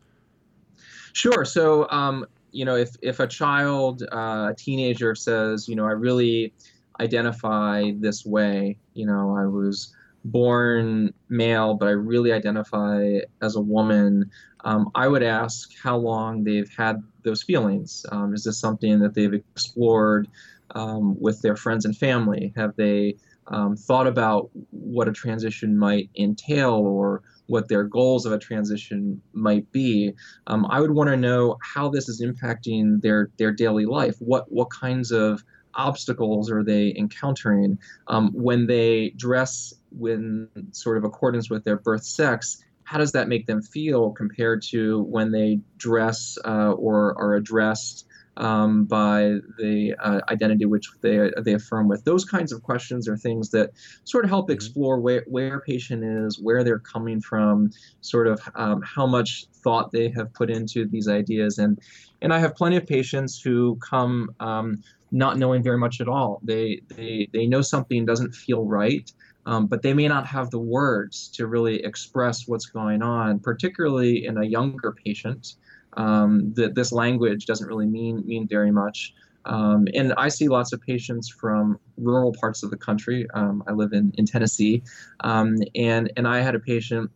Sure. 1.13 1.45
So, 1.45 1.89
um, 1.91 2.27
you 2.52 2.64
know, 2.64 2.76
if 2.76 2.97
if 3.02 3.21
a 3.21 3.26
child, 3.26 4.02
uh, 4.12 4.49
a 4.50 4.54
teenager 4.57 5.14
says, 5.14 5.69
you 5.69 5.76
know, 5.76 5.87
I 5.87 5.92
really 5.92 6.52
identify 7.00 7.92
this 7.99 8.26
way, 8.26 8.78
you 8.95 9.07
know, 9.07 9.37
I 9.37 9.47
was 9.47 9.95
born 10.25 11.14
male, 11.30 11.75
but 11.75 11.88
I 11.88 11.92
really 11.92 12.33
identify 12.33 13.21
as 13.40 13.57
a 13.57 13.61
woman, 13.61 14.30
um, 14.64 14.90
I 14.95 15.09
would 15.09 15.23
ask 15.23 15.71
how 15.83 15.97
long 15.97 16.45
they've 16.45 16.71
had 16.76 17.02
those 17.23 17.42
feelings. 17.42 18.04
Um, 18.12 18.35
is 18.35 18.45
this 18.45 18.61
something 18.61 18.99
that 18.99 19.14
they've 19.14 19.33
explored? 19.33 20.28
um, 20.75 21.19
with 21.21 21.40
their 21.42 21.57
friends 21.57 21.85
and 21.85 21.97
family? 21.97 22.52
Have 22.57 22.76
they 22.76 23.16
um, 23.49 23.76
thought 23.76 24.07
about 24.07 24.50
what 24.71 25.09
a 25.09 25.12
transition 25.12 25.76
might 25.76 26.11
entail 26.16 26.75
or 26.75 27.23
what 27.50 27.69
their 27.69 27.83
goals 27.83 28.26
of 28.26 28.33
a 28.33 28.38
transition 28.38 29.21
might 29.33 29.71
be. 29.73 30.14
Um, 30.47 30.64
I 30.71 30.80
would 30.80 30.92
want 30.92 31.11
to 31.11 31.16
know 31.16 31.59
how 31.61 31.90
this 31.90 32.09
is 32.09 32.23
impacting 32.23 33.02
their 33.02 33.30
their 33.38 33.52
daily 33.52 33.87
life. 33.87 34.16
What 34.21 34.50
what 34.50 34.71
kinds 34.71 35.11
of 35.11 35.42
obstacles 35.75 36.50
are 36.50 36.64
they 36.64 36.95
encountering 36.97 37.78
um, 38.09 38.30
when 38.33 38.66
they 38.66 39.11
dress 39.16 39.75
in 40.00 40.49
sort 40.71 40.97
of 40.97 41.04
accordance 41.04 41.50
with 41.50 41.64
their 41.64 41.76
birth 41.76 42.04
sex? 42.04 42.62
How 42.85 42.99
does 42.99 43.12
that 43.12 43.28
make 43.28 43.47
them 43.47 43.62
feel 43.62 44.12
compared 44.12 44.62
to 44.71 45.02
when 45.02 45.33
they 45.33 45.61
dress 45.76 46.38
uh, 46.45 46.73
or 46.73 47.19
are 47.19 47.35
addressed 47.35 48.07
um, 48.41 48.85
by 48.85 49.37
the 49.59 49.95
uh, 50.03 50.21
identity 50.31 50.65
which 50.65 50.89
they 51.03 51.31
they 51.43 51.53
affirm 51.53 51.89
with. 51.89 52.05
Those 52.05 52.25
kinds 52.25 52.53
of 52.53 52.63
questions 52.63 53.07
are 53.07 53.17
things 53.17 53.51
that 53.51 53.71
sort 54.05 54.25
of 54.25 54.31
help 54.31 54.47
mm-hmm. 54.47 54.55
explore 54.55 54.99
where 54.99 55.25
where 55.29 55.59
a 55.59 55.61
patient 55.61 56.03
is, 56.03 56.41
where 56.41 56.65
they're 56.65 56.79
coming 56.79 57.21
from, 57.21 57.71
sort 58.01 58.27
of 58.27 58.41
um, 58.55 58.83
how 58.83 59.07
much 59.07 59.47
thought 59.63 59.93
they 59.93 60.09
have 60.09 60.33
put 60.33 60.51
into 60.51 60.87
these 60.87 61.07
ideas, 61.07 61.59
and 61.59 61.79
and 62.23 62.33
I 62.33 62.39
have 62.39 62.57
plenty 62.57 62.77
of 62.77 62.87
patients 62.87 63.41
who 63.41 63.77
come 63.77 64.35
um, 64.41 64.83
not 65.13 65.37
knowing 65.37 65.63
very 65.63 65.79
much 65.79 66.01
at 66.01 66.09
all. 66.09 66.41
They 66.43 66.81
they 66.89 67.29
they 67.33 67.47
know 67.47 67.61
something 67.61 68.07
doesn't 68.07 68.35
feel 68.35 68.65
right. 68.65 69.13
Um, 69.47 69.67
but 69.69 69.81
they 69.81 69.95
may 69.95 70.07
not 70.07 70.27
have 70.27 70.51
the 70.51 70.59
words 70.59 71.29
to 71.29 71.47
really 71.47 71.83
express 71.83 72.47
what's 72.47 72.67
going 72.67 73.03
on, 73.03 73.39
particularly 73.39 74.27
in 74.27 74.37
a 74.37 74.45
younger 74.45 74.93
patient 74.93 75.55
um, 75.95 76.53
that 76.55 76.75
this 76.75 76.93
language 76.93 77.47
doesn't 77.47 77.67
really 77.67 77.87
mean 77.87 78.23
mean 78.27 78.47
very 78.49 78.71
much. 78.71 79.15
Um, 79.47 79.89
and 79.95 80.13
I 80.19 80.29
see 80.29 80.49
lots 80.49 80.73
of 80.73 80.81
patients 80.83 81.29
from 81.29 81.79
rural 81.97 82.33
parts 82.33 82.63
of 82.63 82.71
the 82.71 82.77
country. 82.77 83.27
Um, 83.33 83.65
I 83.67 83.73
live 83.73 83.93
in, 83.93 84.13
in 84.19 84.27
Tennessee, 84.27 84.83
um, 85.21 85.57
and 85.75 86.13
and 86.17 86.29
I 86.29 86.41
had 86.41 86.55
a 86.55 86.61
patient 86.61 87.11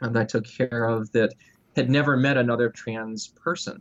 that 0.00 0.16
I 0.16 0.24
took 0.24 0.44
care 0.44 0.84
of 0.84 1.10
that 1.12 1.32
had 1.76 1.88
never 1.88 2.16
met 2.16 2.36
another 2.36 2.68
trans 2.68 3.28
person. 3.28 3.80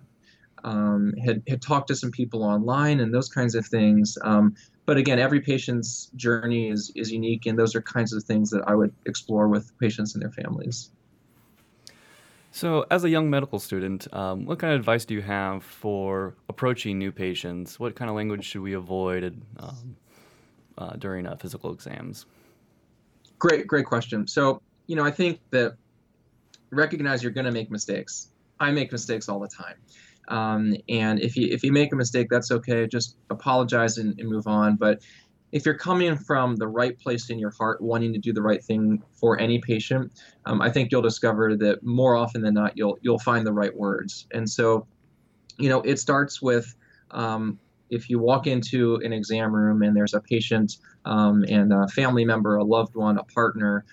Um, 0.63 1.13
had 1.25 1.41
had 1.47 1.59
talked 1.59 1.87
to 1.87 1.95
some 1.95 2.11
people 2.11 2.43
online 2.43 2.99
and 2.99 3.11
those 3.11 3.29
kinds 3.29 3.55
of 3.55 3.65
things. 3.65 4.15
Um, 4.21 4.53
but 4.85 4.95
again, 4.97 5.17
every 5.17 5.41
patient's 5.41 6.11
journey 6.15 6.69
is 6.69 6.91
is 6.95 7.11
unique, 7.11 7.47
and 7.47 7.57
those 7.57 7.75
are 7.75 7.81
kinds 7.81 8.13
of 8.13 8.23
things 8.23 8.51
that 8.51 8.63
I 8.67 8.75
would 8.75 8.93
explore 9.07 9.47
with 9.47 9.71
patients 9.79 10.13
and 10.13 10.21
their 10.21 10.31
families. 10.31 10.91
So, 12.53 12.85
as 12.91 13.05
a 13.05 13.09
young 13.09 13.29
medical 13.29 13.59
student, 13.59 14.13
um, 14.13 14.45
what 14.45 14.59
kind 14.59 14.73
of 14.73 14.79
advice 14.79 15.05
do 15.05 15.13
you 15.13 15.21
have 15.21 15.63
for 15.63 16.35
approaching 16.49 16.99
new 16.99 17.11
patients? 17.11 17.79
What 17.79 17.95
kind 17.95 18.09
of 18.09 18.15
language 18.17 18.43
should 18.43 18.61
we 18.61 18.73
avoid 18.73 19.41
um, 19.57 19.95
uh, 20.77 20.93
during 20.97 21.25
uh, 21.25 21.37
physical 21.37 21.71
exams? 21.71 22.25
Great, 23.39 23.67
great 23.67 23.85
question. 23.85 24.27
So, 24.27 24.61
you 24.87 24.97
know, 24.97 25.05
I 25.05 25.11
think 25.11 25.39
that 25.51 25.77
recognize 26.71 27.23
you're 27.23 27.31
going 27.31 27.45
to 27.45 27.51
make 27.51 27.71
mistakes. 27.71 28.27
I 28.59 28.71
make 28.71 28.91
mistakes 28.91 29.29
all 29.29 29.39
the 29.39 29.47
time. 29.47 29.75
Um, 30.27 30.75
and 30.89 31.21
if 31.21 31.37
you 31.37 31.47
if 31.51 31.63
you 31.63 31.71
make 31.71 31.93
a 31.93 31.95
mistake, 31.95 32.27
that's 32.29 32.51
okay. 32.51 32.85
Just 32.85 33.15
apologize 33.29 33.97
and, 33.97 34.19
and 34.19 34.29
move 34.29 34.47
on. 34.47 34.75
But 34.75 35.01
if 35.51 35.65
you're 35.65 35.77
coming 35.77 36.15
from 36.15 36.55
the 36.55 36.67
right 36.67 36.97
place 36.99 37.29
in 37.29 37.37
your 37.37 37.51
heart, 37.51 37.81
wanting 37.81 38.13
to 38.13 38.19
do 38.19 38.33
the 38.33 38.41
right 38.41 38.63
thing 38.63 39.01
for 39.13 39.39
any 39.39 39.59
patient, 39.59 40.11
um, 40.45 40.61
I 40.61 40.69
think 40.69 40.91
you'll 40.91 41.01
discover 41.01 41.55
that 41.57 41.83
more 41.83 42.15
often 42.15 42.41
than 42.41 42.53
not, 42.53 42.77
you'll 42.77 42.97
you'll 43.01 43.19
find 43.19 43.45
the 43.45 43.53
right 43.53 43.75
words. 43.75 44.27
And 44.31 44.49
so, 44.49 44.87
you 45.57 45.69
know, 45.69 45.81
it 45.81 45.99
starts 45.99 46.41
with 46.41 46.73
um, 47.11 47.59
if 47.89 48.09
you 48.09 48.19
walk 48.19 48.47
into 48.47 48.95
an 49.03 49.11
exam 49.11 49.53
room 49.53 49.81
and 49.81 49.95
there's 49.95 50.13
a 50.13 50.21
patient 50.21 50.77
um, 51.05 51.43
and 51.49 51.73
a 51.73 51.87
family 51.89 52.23
member, 52.23 52.55
a 52.55 52.63
loved 52.63 52.95
one, 52.95 53.17
a 53.17 53.23
partner. 53.23 53.83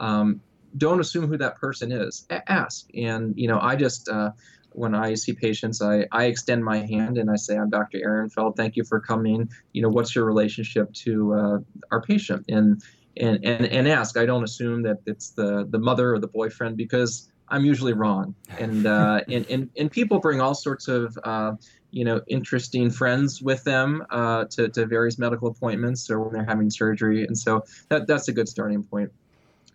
Um, 0.00 0.40
don't 0.76 1.00
assume 1.00 1.28
who 1.28 1.38
that 1.38 1.54
person 1.56 1.92
is. 1.92 2.26
Ask. 2.48 2.88
And 2.96 3.34
you 3.36 3.46
know, 3.46 3.60
I 3.60 3.76
just 3.76 4.08
uh, 4.08 4.30
when 4.74 4.94
I 4.94 5.14
see 5.14 5.32
patients, 5.32 5.80
I, 5.80 6.06
I 6.12 6.24
extend 6.24 6.64
my 6.64 6.78
hand 6.78 7.16
and 7.16 7.30
I 7.30 7.36
say, 7.36 7.56
I'm 7.56 7.70
Dr. 7.70 7.98
Ehrenfeld. 7.98 8.56
Thank 8.56 8.76
you 8.76 8.84
for 8.84 9.00
coming. 9.00 9.48
You 9.72 9.82
know, 9.82 9.88
what's 9.88 10.14
your 10.14 10.24
relationship 10.24 10.92
to 10.94 11.34
uh, 11.34 11.58
our 11.90 12.02
patient? 12.02 12.44
And, 12.48 12.82
and, 13.16 13.44
and, 13.44 13.66
and 13.66 13.88
ask. 13.88 14.16
I 14.16 14.26
don't 14.26 14.42
assume 14.42 14.82
that 14.82 14.98
it's 15.06 15.30
the, 15.30 15.66
the 15.70 15.78
mother 15.78 16.12
or 16.14 16.18
the 16.18 16.26
boyfriend 16.26 16.76
because 16.76 17.30
I'm 17.48 17.64
usually 17.64 17.92
wrong. 17.92 18.34
And, 18.58 18.86
uh, 18.86 19.20
and, 19.28 19.46
and, 19.48 19.70
and 19.76 19.90
people 19.90 20.18
bring 20.18 20.40
all 20.40 20.54
sorts 20.54 20.88
of, 20.88 21.16
uh, 21.22 21.52
you 21.92 22.04
know, 22.04 22.20
interesting 22.26 22.90
friends 22.90 23.40
with 23.40 23.62
them 23.62 24.04
uh, 24.10 24.46
to, 24.46 24.68
to 24.70 24.86
various 24.86 25.18
medical 25.18 25.48
appointments 25.48 26.10
or 26.10 26.20
when 26.20 26.32
they're 26.32 26.44
having 26.44 26.68
surgery. 26.68 27.24
And 27.24 27.38
so 27.38 27.62
that, 27.88 28.08
that's 28.08 28.26
a 28.26 28.32
good 28.32 28.48
starting 28.48 28.82
point. 28.82 29.12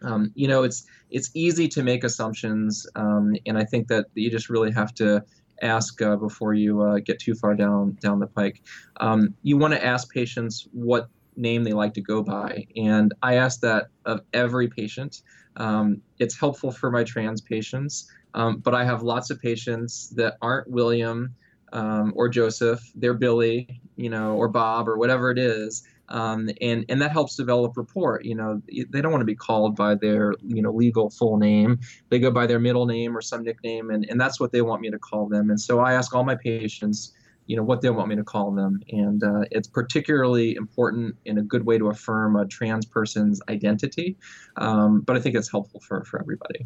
Um, 0.01 0.31
you 0.35 0.47
know, 0.47 0.63
it's 0.63 0.85
it's 1.09 1.29
easy 1.33 1.67
to 1.69 1.83
make 1.83 2.03
assumptions, 2.03 2.87
um, 2.95 3.35
and 3.45 3.57
I 3.57 3.65
think 3.65 3.87
that 3.87 4.05
you 4.13 4.29
just 4.29 4.49
really 4.49 4.71
have 4.71 4.93
to 4.95 5.23
ask 5.61 6.01
uh, 6.01 6.15
before 6.15 6.53
you 6.53 6.81
uh, 6.81 6.99
get 6.99 7.19
too 7.19 7.35
far 7.35 7.53
down 7.55 7.97
down 8.01 8.19
the 8.19 8.27
pike. 8.27 8.61
Um, 8.97 9.33
you 9.43 9.57
want 9.57 9.73
to 9.73 9.85
ask 9.85 10.09
patients 10.11 10.67
what 10.71 11.09
name 11.35 11.63
they 11.63 11.73
like 11.73 11.93
to 11.95 12.01
go 12.01 12.21
by, 12.21 12.65
and 12.75 13.13
I 13.21 13.35
ask 13.35 13.59
that 13.61 13.87
of 14.05 14.21
every 14.33 14.67
patient. 14.67 15.21
Um, 15.57 16.01
it's 16.19 16.39
helpful 16.39 16.71
for 16.71 16.89
my 16.91 17.03
trans 17.03 17.41
patients, 17.41 18.09
um, 18.33 18.57
but 18.57 18.73
I 18.73 18.85
have 18.85 19.01
lots 19.03 19.29
of 19.29 19.41
patients 19.41 20.09
that 20.11 20.37
aren't 20.41 20.69
William 20.69 21.35
um, 21.73 22.13
or 22.15 22.29
Joseph. 22.29 22.81
They're 22.95 23.13
Billy, 23.13 23.81
you 23.95 24.09
know, 24.09 24.35
or 24.35 24.47
Bob 24.47 24.87
or 24.87 24.97
whatever 24.97 25.31
it 25.31 25.37
is 25.37 25.83
um, 26.09 26.49
and 26.61 26.85
and 26.89 27.01
that 27.01 27.11
helps 27.11 27.35
develop 27.35 27.77
rapport. 27.77 28.21
You 28.23 28.35
know, 28.35 28.61
they 28.67 29.01
don't 29.01 29.11
want 29.11 29.21
to 29.21 29.25
be 29.25 29.35
called 29.35 29.75
by 29.75 29.95
their 29.95 30.33
you 30.45 30.61
know 30.61 30.71
legal 30.71 31.09
full 31.09 31.37
name. 31.37 31.79
They 32.09 32.19
go 32.19 32.31
by 32.31 32.47
their 32.47 32.59
middle 32.59 32.85
name 32.85 33.15
or 33.15 33.21
some 33.21 33.43
nickname, 33.43 33.89
and 33.89 34.05
and 34.09 34.19
that's 34.19 34.39
what 34.39 34.51
they 34.51 34.61
want 34.61 34.81
me 34.81 34.89
to 34.89 34.99
call 34.99 35.27
them. 35.27 35.49
And 35.49 35.59
so 35.59 35.79
I 35.79 35.93
ask 35.93 36.13
all 36.13 36.23
my 36.23 36.35
patients, 36.35 37.13
you 37.45 37.55
know, 37.55 37.63
what 37.63 37.81
they 37.81 37.89
want 37.89 38.09
me 38.09 38.15
to 38.15 38.23
call 38.23 38.51
them, 38.51 38.81
and 38.89 39.23
uh, 39.23 39.41
it's 39.51 39.67
particularly 39.67 40.55
important 40.55 41.15
in 41.25 41.37
a 41.37 41.43
good 41.43 41.65
way 41.65 41.77
to 41.77 41.89
affirm 41.89 42.35
a 42.35 42.45
trans 42.45 42.85
person's 42.85 43.41
identity. 43.49 44.17
Um, 44.57 45.01
but 45.01 45.15
I 45.15 45.19
think 45.19 45.35
it's 45.35 45.49
helpful 45.49 45.79
for 45.79 46.03
for 46.05 46.19
everybody. 46.19 46.65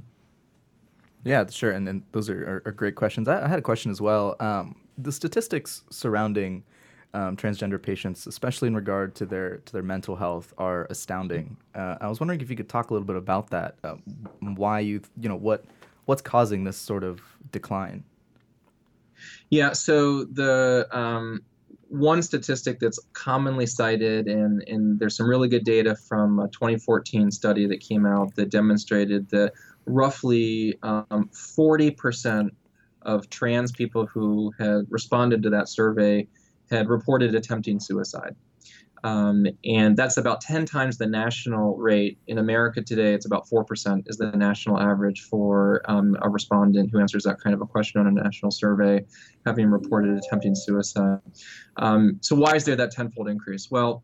Yeah, 1.26 1.46
sure, 1.50 1.72
and, 1.72 1.88
and 1.88 2.04
those 2.12 2.30
are, 2.30 2.44
are, 2.44 2.64
are 2.66 2.72
great 2.74 2.96
questions. 2.96 3.30
I, 3.30 3.46
I, 3.46 3.48
had 3.48 3.58
a 3.58 3.62
question 3.62 3.92
as 3.92 4.02
well. 4.02 4.36
Um, 4.42 4.76
the 4.98 5.12
statistics 5.12 5.84
surrounding 5.90 6.66
um, 7.14 7.38
transgender 7.38 7.82
patients, 7.82 8.26
especially 8.28 8.68
in 8.68 8.76
regard 8.76 9.16
to 9.16 9.26
their 9.26 9.58
to 9.58 9.74
their 9.74 9.84
mental 9.84 10.16
health, 10.16 10.54
are 10.58 10.88
astounding. 10.90 11.58
Uh, 11.76 11.98
I 12.02 12.08
was 12.08 12.20
wondering 12.20 12.42
if 12.42 12.50
you 12.50 12.56
could 12.56 12.70
talk 12.70 12.90
a 12.90 12.94
little 12.94 13.06
bit 13.06 13.16
about 13.16 13.50
that. 13.52 13.76
Uh, 13.84 13.96
why 14.40 14.80
you 14.80 15.02
you 15.20 15.30
know 15.30 15.36
what 15.36 15.66
what's 16.06 16.22
causing 16.22 16.64
this 16.64 16.78
sort 16.78 17.04
of 17.04 17.22
decline? 17.52 18.04
Yeah. 19.50 19.74
So 19.74 20.26
the 20.26 20.88
um, 20.92 21.42
one 21.94 22.24
statistic 22.24 22.80
that's 22.80 23.00
commonly 23.14 23.68
cited, 23.68 24.28
and, 24.28 24.64
and 24.68 25.00
there's 25.00 25.16
some 25.16 25.30
really 25.30 25.48
good 25.48 25.64
data 25.64 25.96
from 25.96 26.40
a 26.40 26.48
2014 26.48 27.30
study 27.30 27.68
that 27.68 27.80
came 27.80 28.06
out 28.06 28.36
that 28.36 28.50
demonstrated 28.50 29.30
that 29.30 29.54
roughly 29.86 30.78
um, 30.82 31.30
40% 31.32 32.50
of 33.04 33.30
trans 33.30 33.72
people 33.72 34.08
who 34.08 34.52
had 34.58 34.86
responded 34.90 35.44
to 35.44 35.50
that 35.52 35.70
survey 35.70 36.28
had 36.74 36.90
reported 36.90 37.36
attempting 37.36 37.80
suicide. 37.80 38.36
Um, 39.04 39.46
and 39.66 39.98
that's 39.98 40.16
about 40.16 40.40
10 40.40 40.66
times 40.66 40.98
the 40.98 41.06
national 41.06 41.76
rate. 41.76 42.18
In 42.28 42.38
America 42.38 42.82
today, 42.82 43.14
it's 43.14 43.26
about 43.26 43.48
4% 43.50 44.04
is 44.08 44.18
the 44.18 44.32
national 44.32 44.80
average 44.80 45.24
for 45.24 45.82
um, 45.90 46.16
a 46.22 46.30
respondent 46.30 46.90
who 46.92 47.00
answers 47.02 47.24
that 47.24 47.40
kind 47.40 47.54
of 47.54 47.62
a 47.62 47.66
question 47.66 48.00
on 48.00 48.08
a 48.08 48.12
national 48.12 48.52
survey, 48.52 49.04
having 49.46 49.68
reported 49.68 50.18
attempting 50.18 50.56
suicide. 50.56 51.20
Um, 51.78 52.18
so, 52.22 52.36
why 52.36 52.56
is 52.56 52.64
there 52.64 52.78
that 52.78 52.92
tenfold 52.92 53.28
increase? 53.28 53.70
Well, 53.70 54.04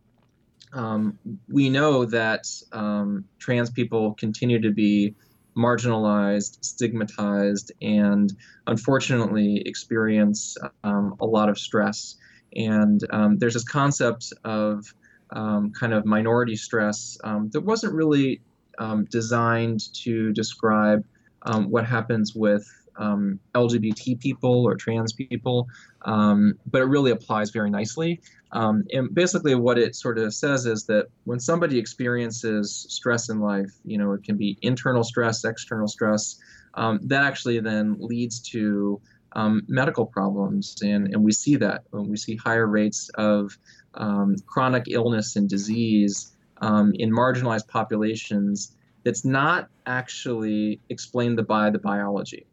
um, 0.73 1.17
we 1.47 1.69
know 1.69 2.03
that 2.05 2.45
um, 2.73 3.23
trans 3.39 3.69
people 3.69 4.15
continue 4.15 4.59
to 4.59 4.71
be 4.71 5.15
marginalized, 5.57 6.63
stigmatized, 6.63 7.71
and 7.81 8.33
unfortunately 8.67 9.61
experience 9.65 10.57
um, 10.83 11.15
a 11.21 11.25
lot 11.25 11.49
of 11.49 11.57
stress 11.57 12.17
and 12.56 13.06
um, 13.12 13.38
there's 13.38 13.53
this 13.53 13.63
concept 13.63 14.34
of 14.44 14.94
um, 15.32 15.72
kind 15.72 15.94
of 15.94 16.06
minority 16.06 16.56
stress 16.56 17.18
um, 17.24 17.50
that 17.51 17.62
wasn't 17.62 17.94
really 17.94 18.41
um, 18.79 19.06
designed 19.06 19.94
to 19.94 20.34
describe 20.34 21.06
um, 21.44 21.70
what 21.70 21.86
happens 21.86 22.34
with 22.36 22.68
LGBT 23.00 24.20
people 24.20 24.65
or 24.65 24.75
trans 24.75 25.13
people, 25.13 25.68
but 26.06 26.82
it 26.82 26.86
really 26.86 27.12
applies 27.12 27.50
very 27.50 27.70
nicely. 27.70 28.20
and 28.51 29.13
basically, 29.13 29.56
what 29.56 29.77
it 29.77 29.96
sort 29.96 30.18
of 30.18 30.34
says 30.34 30.65
is 30.65 30.86
that 30.86 31.08
when 31.24 31.39
somebody 31.39 31.77
experiences 31.77 32.88
stress 32.89 33.29
in 33.29 33.39
life, 33.39 33.72
you 33.86 33.98
know, 33.98 34.12
it 34.12 34.24
can 34.24 34.36
be 34.36 34.58
internal 34.63 35.03
stress, 35.03 35.46
external 35.46 35.88
stress, 35.88 36.39
that 36.75 37.24
actually 37.24 37.60
then 37.62 37.96
leads 38.00 38.41
to 38.41 39.00
um, 39.33 39.63
medical 39.67 40.05
problems, 40.05 40.75
and, 40.81 41.13
and 41.13 41.24
we 41.24 41.31
see 41.31 41.55
that. 41.57 41.83
When 41.91 42.09
we 42.09 42.17
see 42.17 42.36
higher 42.36 42.67
rates 42.67 43.09
of 43.15 43.57
um, 43.95 44.36
chronic 44.48 44.86
illness 44.88 45.36
and 45.36 45.50
disease 45.50 46.36
um, 46.62 46.93
in 46.95 47.12
marginalized 47.12 47.67
populations 47.67 48.75
that's 49.03 49.24
not 49.25 49.69
actually 49.86 50.79
explained 50.89 51.45
by 51.48 51.69
the 51.69 51.79
biology, 51.79 52.45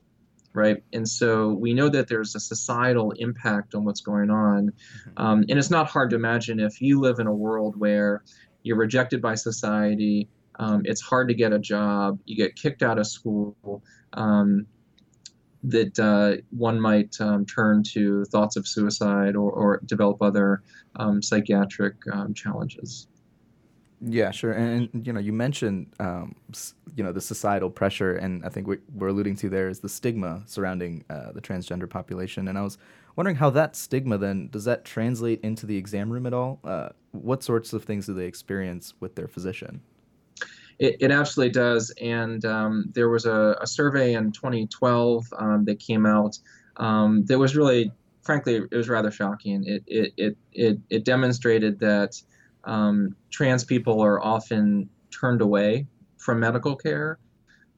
right? 0.52 0.82
And 0.92 1.08
so 1.08 1.48
we 1.48 1.74
know 1.74 1.88
that 1.88 2.08
there's 2.08 2.34
a 2.34 2.40
societal 2.40 3.12
impact 3.12 3.74
on 3.74 3.84
what's 3.84 4.00
going 4.00 4.30
on. 4.30 4.72
Um, 5.16 5.44
and 5.48 5.58
it's 5.58 5.70
not 5.70 5.88
hard 5.88 6.10
to 6.10 6.16
imagine 6.16 6.60
if 6.60 6.80
you 6.80 7.00
live 7.00 7.18
in 7.18 7.26
a 7.26 7.34
world 7.34 7.78
where 7.78 8.22
you're 8.62 8.76
rejected 8.76 9.20
by 9.20 9.34
society, 9.34 10.28
um, 10.58 10.82
it's 10.84 11.02
hard 11.02 11.28
to 11.28 11.34
get 11.34 11.52
a 11.52 11.58
job, 11.58 12.18
you 12.24 12.36
get 12.36 12.56
kicked 12.56 12.82
out 12.82 12.98
of 12.98 13.06
school, 13.06 13.82
um, 14.14 14.66
that 15.66 15.98
uh, 15.98 16.40
one 16.50 16.80
might 16.80 17.20
um, 17.20 17.44
turn 17.44 17.82
to 17.82 18.24
thoughts 18.26 18.56
of 18.56 18.66
suicide 18.66 19.34
or, 19.34 19.50
or 19.50 19.80
develop 19.84 20.22
other 20.22 20.62
um, 20.96 21.20
psychiatric 21.20 21.94
um, 22.12 22.32
challenges. 22.34 23.08
Yeah, 24.00 24.30
sure. 24.30 24.52
And, 24.52 24.88
and, 24.92 25.06
you 25.06 25.12
know, 25.12 25.20
you 25.20 25.32
mentioned 25.32 25.86
um, 25.98 26.34
you 26.94 27.02
know 27.02 27.12
the 27.12 27.20
societal 27.20 27.70
pressure, 27.70 28.16
and 28.16 28.44
I 28.44 28.48
think 28.48 28.68
what 28.68 28.78
we're 28.94 29.08
alluding 29.08 29.36
to 29.36 29.48
there 29.48 29.68
is 29.68 29.80
the 29.80 29.88
stigma 29.88 30.42
surrounding 30.46 31.04
uh, 31.08 31.32
the 31.32 31.40
transgender 31.40 31.88
population. 31.88 32.48
And 32.48 32.58
I 32.58 32.62
was 32.62 32.78
wondering 33.16 33.36
how 33.36 33.50
that 33.50 33.74
stigma 33.74 34.18
then 34.18 34.48
does 34.48 34.64
that 34.64 34.84
translate 34.84 35.40
into 35.42 35.66
the 35.66 35.76
exam 35.76 36.10
room 36.10 36.26
at 36.26 36.34
all? 36.34 36.60
Uh, 36.62 36.90
what 37.12 37.42
sorts 37.42 37.72
of 37.72 37.84
things 37.84 38.06
do 38.06 38.14
they 38.14 38.26
experience 38.26 38.94
with 39.00 39.14
their 39.14 39.28
physician? 39.28 39.80
It, 40.78 40.96
it 41.00 41.10
absolutely 41.10 41.52
does. 41.52 41.92
And 42.00 42.44
um, 42.44 42.90
there 42.94 43.08
was 43.08 43.24
a, 43.24 43.56
a, 43.60 43.66
survey 43.66 44.14
in 44.14 44.32
2012 44.32 45.26
um, 45.38 45.64
that 45.64 45.78
came 45.78 46.04
out 46.04 46.38
um, 46.76 47.24
that 47.26 47.38
was 47.38 47.56
really, 47.56 47.92
frankly, 48.22 48.56
it 48.56 48.74
was 48.74 48.88
rather 48.88 49.10
shocking. 49.10 49.64
It 49.64 49.82
it 49.86 50.12
it 50.16 50.36
it, 50.52 50.78
it 50.90 51.04
demonstrated 51.04 51.78
that 51.80 52.20
um, 52.64 53.16
trans 53.30 53.64
people 53.64 54.00
are 54.02 54.22
often 54.22 54.90
turned 55.10 55.40
away 55.40 55.86
from 56.18 56.40
medical 56.40 56.76
care. 56.76 57.18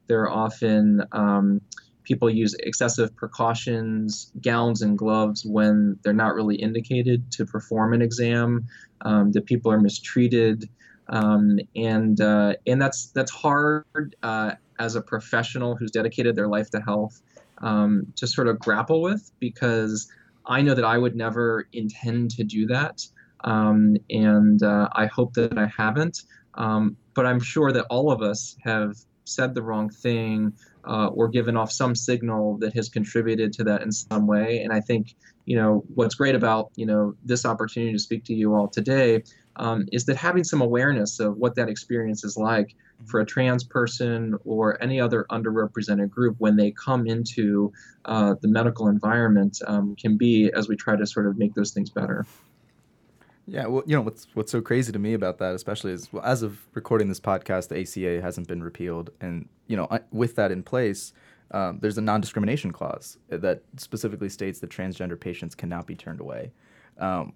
They're 0.07 0.29
often 0.29 1.03
um, 1.11 1.61
people 2.03 2.29
use 2.29 2.55
excessive 2.55 3.15
precautions, 3.15 4.31
gowns 4.41 4.81
and 4.81 4.97
gloves 4.97 5.45
when 5.45 5.97
they're 6.03 6.11
not 6.11 6.33
really 6.33 6.55
indicated 6.55 7.31
to 7.33 7.45
perform 7.45 7.93
an 7.93 8.01
exam. 8.01 8.65
Um, 9.01 9.31
that 9.31 9.45
people 9.45 9.71
are 9.71 9.79
mistreated, 9.79 10.67
um, 11.09 11.59
and 11.75 12.21
uh, 12.21 12.53
and 12.65 12.81
that's 12.81 13.07
that's 13.07 13.31
hard 13.31 14.15
uh, 14.23 14.51
as 14.79 14.95
a 14.95 15.01
professional 15.01 15.75
who's 15.75 15.91
dedicated 15.91 16.35
their 16.35 16.47
life 16.47 16.69
to 16.71 16.79
health 16.79 17.21
um, 17.59 18.11
to 18.15 18.27
sort 18.27 18.47
of 18.47 18.59
grapple 18.59 19.01
with 19.01 19.31
because 19.39 20.09
I 20.45 20.61
know 20.61 20.73
that 20.73 20.85
I 20.85 20.97
would 20.97 21.15
never 21.15 21.67
intend 21.73 22.31
to 22.31 22.43
do 22.43 22.65
that. 22.67 23.05
Um, 23.43 23.97
and 24.09 24.61
uh, 24.63 24.89
I 24.93 25.05
hope 25.05 25.33
that 25.33 25.57
I 25.57 25.71
haven't. 25.75 26.23
Um, 26.55 26.97
but 27.13 27.25
I'm 27.25 27.39
sure 27.39 27.71
that 27.71 27.85
all 27.89 28.11
of 28.11 28.21
us 28.21 28.55
have 28.63 28.95
said 29.23 29.53
the 29.53 29.61
wrong 29.61 29.89
thing 29.89 30.53
uh, 30.85 31.07
or 31.07 31.27
given 31.27 31.55
off 31.55 31.71
some 31.71 31.95
signal 31.95 32.57
that 32.57 32.73
has 32.73 32.89
contributed 32.89 33.53
to 33.53 33.63
that 33.65 33.81
in 33.81 33.91
some 33.91 34.27
way. 34.27 34.61
And 34.63 34.73
I 34.73 34.81
think, 34.81 35.15
you 35.45 35.55
know, 35.55 35.83
what's 35.93 36.15
great 36.15 36.35
about, 36.35 36.71
you 36.75 36.85
know, 36.85 37.15
this 37.23 37.45
opportunity 37.45 37.93
to 37.93 37.99
speak 37.99 38.23
to 38.25 38.33
you 38.33 38.55
all 38.55 38.67
today 38.67 39.23
um, 39.55 39.87
is 39.91 40.05
that 40.05 40.15
having 40.15 40.43
some 40.43 40.61
awareness 40.61 41.19
of 41.19 41.37
what 41.37 41.55
that 41.55 41.69
experience 41.69 42.23
is 42.23 42.37
like 42.37 42.75
for 43.05 43.19
a 43.19 43.25
trans 43.25 43.63
person 43.63 44.37
or 44.45 44.81
any 44.81 44.99
other 44.99 45.25
underrepresented 45.29 46.09
group 46.09 46.35
when 46.39 46.55
they 46.55 46.71
come 46.71 47.07
into 47.07 47.71
uh, 48.05 48.35
the 48.41 48.47
medical 48.47 48.87
environment 48.87 49.59
um, 49.67 49.95
can 49.95 50.17
be 50.17 50.51
as 50.53 50.67
we 50.67 50.75
try 50.75 50.95
to 50.95 51.05
sort 51.05 51.27
of 51.27 51.37
make 51.37 51.53
those 51.53 51.71
things 51.71 51.89
better. 51.89 52.25
Yeah, 53.45 53.65
well, 53.65 53.83
you 53.87 53.95
know 53.95 54.01
what's 54.01 54.27
what's 54.35 54.51
so 54.51 54.61
crazy 54.61 54.91
to 54.91 54.99
me 54.99 55.13
about 55.13 55.39
that, 55.39 55.55
especially 55.55 55.91
is 55.91 56.13
well, 56.13 56.23
as 56.23 56.43
of 56.43 56.67
recording 56.75 57.07
this 57.07 57.19
podcast, 57.19 57.69
the 57.69 57.81
ACA 57.81 58.21
hasn't 58.21 58.47
been 58.47 58.61
repealed, 58.61 59.09
and 59.21 59.49
you 59.65 59.75
know, 59.75 59.89
with 60.11 60.35
that 60.35 60.51
in 60.51 60.61
place, 60.61 61.13
um, 61.49 61.79
there's 61.81 61.97
a 61.97 62.01
non-discrimination 62.01 62.71
clause 62.71 63.17
that 63.29 63.63
specifically 63.77 64.29
states 64.29 64.59
that 64.59 64.69
transgender 64.69 65.19
patients 65.19 65.55
cannot 65.55 65.87
be 65.87 65.95
turned 65.95 66.19
away. 66.19 66.51
Um, 66.99 67.33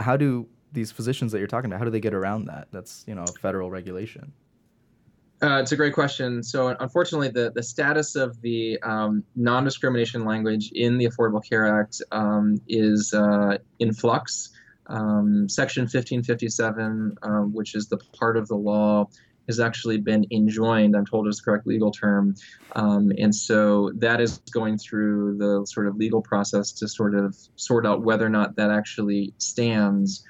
how 0.00 0.16
do 0.16 0.48
these 0.72 0.90
physicians 0.90 1.32
that 1.32 1.38
you're 1.38 1.48
talking 1.48 1.70
about, 1.70 1.78
how 1.78 1.84
do 1.84 1.90
they 1.90 2.00
get 2.00 2.14
around 2.14 2.46
that? 2.46 2.68
That's 2.72 3.04
you 3.06 3.14
know 3.14 3.24
a 3.24 3.32
federal 3.40 3.70
regulation. 3.70 4.32
Uh, 5.42 5.58
it's 5.60 5.72
a 5.72 5.76
great 5.76 5.92
question. 5.92 6.40
So, 6.40 6.68
unfortunately, 6.68 7.28
the, 7.28 7.50
the 7.52 7.64
status 7.64 8.14
of 8.14 8.40
the 8.42 8.80
um, 8.82 9.24
non 9.34 9.64
discrimination 9.64 10.24
language 10.24 10.70
in 10.72 10.98
the 10.98 11.06
Affordable 11.06 11.42
Care 11.44 11.80
Act 11.80 12.00
um, 12.12 12.60
is 12.68 13.12
uh, 13.12 13.58
in 13.80 13.92
flux. 13.92 14.50
Um, 14.86 15.48
Section 15.48 15.82
1557, 15.82 17.16
um, 17.22 17.52
which 17.52 17.74
is 17.74 17.88
the 17.88 17.98
part 18.12 18.36
of 18.36 18.46
the 18.46 18.54
law, 18.54 19.08
has 19.48 19.58
actually 19.58 19.98
been 19.98 20.24
enjoined, 20.30 20.96
I'm 20.96 21.06
told 21.06 21.26
is 21.26 21.38
the 21.38 21.42
correct 21.44 21.66
legal 21.66 21.90
term. 21.90 22.34
Um, 22.76 23.12
and 23.18 23.34
so 23.34 23.90
that 23.96 24.20
is 24.20 24.38
going 24.52 24.78
through 24.78 25.38
the 25.38 25.66
sort 25.66 25.88
of 25.88 25.96
legal 25.96 26.22
process 26.22 26.72
to 26.72 26.88
sort 26.88 27.14
of 27.14 27.36
sort 27.56 27.86
out 27.86 28.02
whether 28.02 28.24
or 28.24 28.30
not 28.30 28.56
that 28.56 28.70
actually 28.70 29.34
stands. 29.38 30.24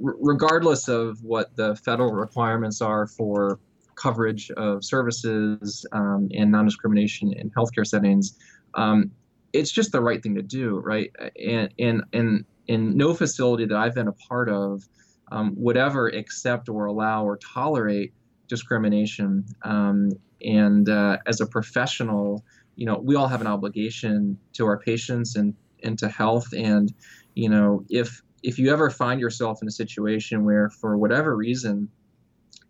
Regardless 0.00 0.88
of 0.88 1.22
what 1.22 1.54
the 1.56 1.76
federal 1.76 2.12
requirements 2.12 2.80
are 2.80 3.06
for 3.06 3.58
coverage 3.96 4.50
of 4.52 4.84
services 4.84 5.86
um, 5.92 6.28
and 6.34 6.50
non 6.50 6.64
discrimination 6.64 7.32
in 7.32 7.50
healthcare 7.50 7.86
settings, 7.86 8.38
um, 8.74 9.10
it's 9.52 9.70
just 9.70 9.92
the 9.92 10.00
right 10.00 10.22
thing 10.22 10.34
to 10.34 10.42
do, 10.42 10.78
right? 10.80 11.10
And, 11.40 11.72
and, 11.78 12.02
and 12.12 12.44
in 12.66 12.96
no 12.96 13.14
facility 13.14 13.66
that 13.66 13.76
I've 13.76 13.94
been 13.94 14.08
a 14.08 14.12
part 14.12 14.48
of 14.48 14.82
um, 15.30 15.54
would 15.56 15.76
ever 15.76 16.08
accept 16.08 16.68
or 16.68 16.86
allow 16.86 17.24
or 17.24 17.36
tolerate 17.38 18.12
discrimination. 18.48 19.44
Um, 19.62 20.10
and 20.42 20.88
uh, 20.88 21.18
as 21.26 21.40
a 21.40 21.46
professional, 21.46 22.44
you 22.76 22.86
know, 22.86 22.98
we 22.98 23.14
all 23.14 23.28
have 23.28 23.40
an 23.40 23.46
obligation 23.46 24.38
to 24.54 24.66
our 24.66 24.78
patients 24.78 25.36
and, 25.36 25.54
and 25.82 25.98
to 25.98 26.08
health. 26.08 26.52
And, 26.52 26.92
you 27.34 27.48
know, 27.48 27.84
if 27.88 28.22
if 28.44 28.58
you 28.58 28.70
ever 28.70 28.90
find 28.90 29.20
yourself 29.20 29.62
in 29.62 29.68
a 29.68 29.72
situation 29.72 30.44
where, 30.44 30.68
for 30.68 30.96
whatever 30.96 31.34
reason, 31.34 31.88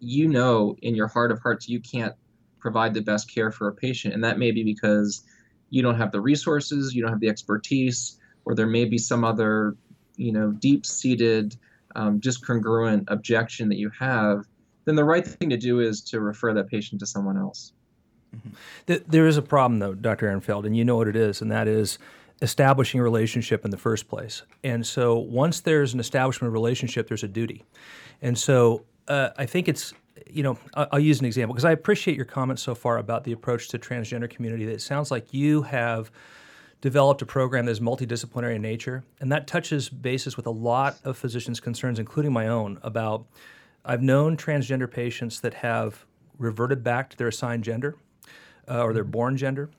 you 0.01 0.29
know 0.29 0.77
in 0.83 0.95
your 0.95 1.09
heart 1.09 1.33
of 1.33 1.41
hearts 1.41 1.69
you 1.69 1.81
can't 1.81 2.15
provide 2.61 2.95
the 2.95 3.01
best 3.01 3.33
care 3.33 3.51
for 3.51 3.69
a 3.69 3.75
patient, 3.75 4.15
and 4.15 4.25
that 4.25 4.39
may 4.39 4.51
be 4.51 4.63
because 4.63 5.23
you 5.71 5.83
don't 5.83 5.97
have 5.97 6.13
the 6.13 6.21
resources, 6.21 6.95
you 6.95 7.03
don't 7.03 7.11
have 7.11 7.21
the 7.21 7.29
expertise, 7.29 8.19
or 8.45 8.55
there 8.55 8.67
may 8.67 8.85
be 8.85 8.99
some 8.99 9.25
other 9.25 9.77
you 10.17 10.33
know 10.33 10.53
deep-seated 10.53 11.57
um, 11.97 12.21
discongruent 12.21 13.05
objection 13.09 13.69
that 13.69 13.77
you 13.77 13.91
have 13.99 14.47
then 14.85 14.95
the 14.95 15.05
right 15.05 15.27
thing 15.27 15.51
to 15.51 15.57
do 15.57 15.81
is 15.81 16.01
to 16.03 16.21
refer 16.21 16.53
that 16.55 16.69
patient 16.69 17.01
to 17.01 17.07
someone 17.07 17.37
else 17.37 17.73
mm-hmm. 18.35 18.95
there 19.09 19.27
is 19.27 19.37
a 19.37 19.43
problem 19.43 19.81
though 19.81 19.95
dr 19.95 20.25
ehrenfeld 20.25 20.65
and 20.65 20.77
you 20.77 20.85
know 20.85 20.97
what 20.97 21.09
it 21.09 21.17
is 21.17 21.41
and 21.41 21.51
that 21.51 21.67
is 21.67 21.99
establishing 22.45 23.01
a 23.01 23.03
relationship 23.03 23.65
in 23.65 23.71
the 23.71 23.77
first 23.77 24.07
place. 24.07 24.43
And 24.63 24.87
so 24.87 25.19
once 25.19 25.61
there's 25.61 25.95
an 25.95 26.01
establishment 26.01 26.49
of 26.49 26.53
relationship 26.53 27.09
there's 27.09 27.25
a 27.25 27.29
duty. 27.29 27.65
And 28.23 28.39
so 28.39 28.85
uh, 29.09 29.31
i 29.37 29.47
think 29.47 29.69
it's 29.69 29.93
you 30.31 30.43
know 30.43 30.57
I'll, 30.75 30.89
I'll 30.93 31.01
use 31.01 31.21
an 31.21 31.27
example 31.27 31.55
because 31.55 31.67
i 31.67 31.73
appreciate 31.73 32.17
your 32.17 32.25
comments 32.25 32.63
so 32.63 32.75
far 32.75 32.97
about 32.99 33.25
the 33.25 33.33
approach 33.33 33.69
to 33.69 33.79
transgender 33.79 34.31
community. 34.31 34.65
That 34.67 34.81
sounds 34.81 35.11
like 35.11 35.35
you 35.35 35.63
have 35.63 36.11
developed 36.81 37.23
a 37.23 37.27
program 37.27 37.65
that 37.65 37.73
is 37.73 37.81
multidisciplinary 37.81 38.57
in 38.57 38.63
nature, 38.63 39.05
and 39.21 39.33
that 39.33 39.47
touches 39.47 39.89
bases 39.89 40.37
with 40.37 40.47
a 40.47 40.51
lot 40.51 40.99
of 41.03 41.17
physicians' 41.17 41.59
concerns, 41.59 41.99
including 41.99 42.31
my 42.31 42.47
own, 42.47 42.79
about 42.83 43.25
I've 43.87 44.03
known 44.03 44.37
transgender 44.37 44.91
patients 44.91 45.41
that 45.41 45.55
have 45.55 46.05
reverted 46.39 46.85
back 46.85 47.09
to 47.11 47.17
their 47.17 47.29
assigned 47.29 47.65
gender 47.65 47.97
uh, 48.69 48.83
or 48.83 48.93
their 48.93 49.05
born 49.05 49.37
gender. 49.37 49.71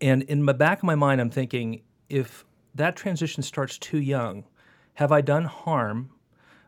And 0.00 0.22
in 0.22 0.44
the 0.46 0.54
back 0.54 0.78
of 0.78 0.84
my 0.84 0.94
mind, 0.94 1.20
I'm 1.20 1.30
thinking 1.30 1.82
if 2.08 2.44
that 2.74 2.96
transition 2.96 3.42
starts 3.42 3.78
too 3.78 3.98
young, 3.98 4.44
have 4.94 5.12
I 5.12 5.20
done 5.20 5.44
harm 5.44 6.10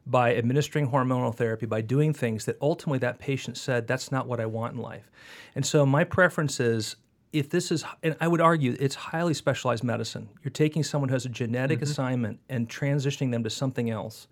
by 0.07 0.35
administering 0.37 0.88
hormonal 0.90 1.35
therapy, 1.35 1.66
by 1.66 1.81
doing 1.81 2.12
things 2.12 2.45
that 2.45 2.57
ultimately 2.61 2.99
that 2.99 3.18
patient 3.18 3.57
said, 3.57 3.87
that's 3.87 4.11
not 4.11 4.27
what 4.27 4.40
I 4.40 4.47
want 4.47 4.75
in 4.75 4.81
life? 4.81 5.11
And 5.55 5.64
so 5.64 5.87
my 5.87 6.05
preference 6.05 6.61
is 6.61 6.97
if 7.33 7.49
this 7.49 7.73
is, 7.73 7.85
and 8.03 8.16
I 8.21 8.29
would 8.29 8.40
argue 8.40 8.77
it's 8.79 8.95
highly 8.95 9.35
specialized 9.35 9.85
medicine, 9.85 10.29
you're 10.42 10.51
taking 10.51 10.83
someone 10.83 11.09
who 11.09 11.14
has 11.14 11.25
a 11.25 11.31
genetic 11.31 11.79
mm-hmm. 11.79 11.90
assignment 11.90 12.40
and 12.49 12.68
transitioning 12.68 13.31
them 13.31 13.42
to 13.45 13.51
something 13.51 13.90
else. 13.90 14.27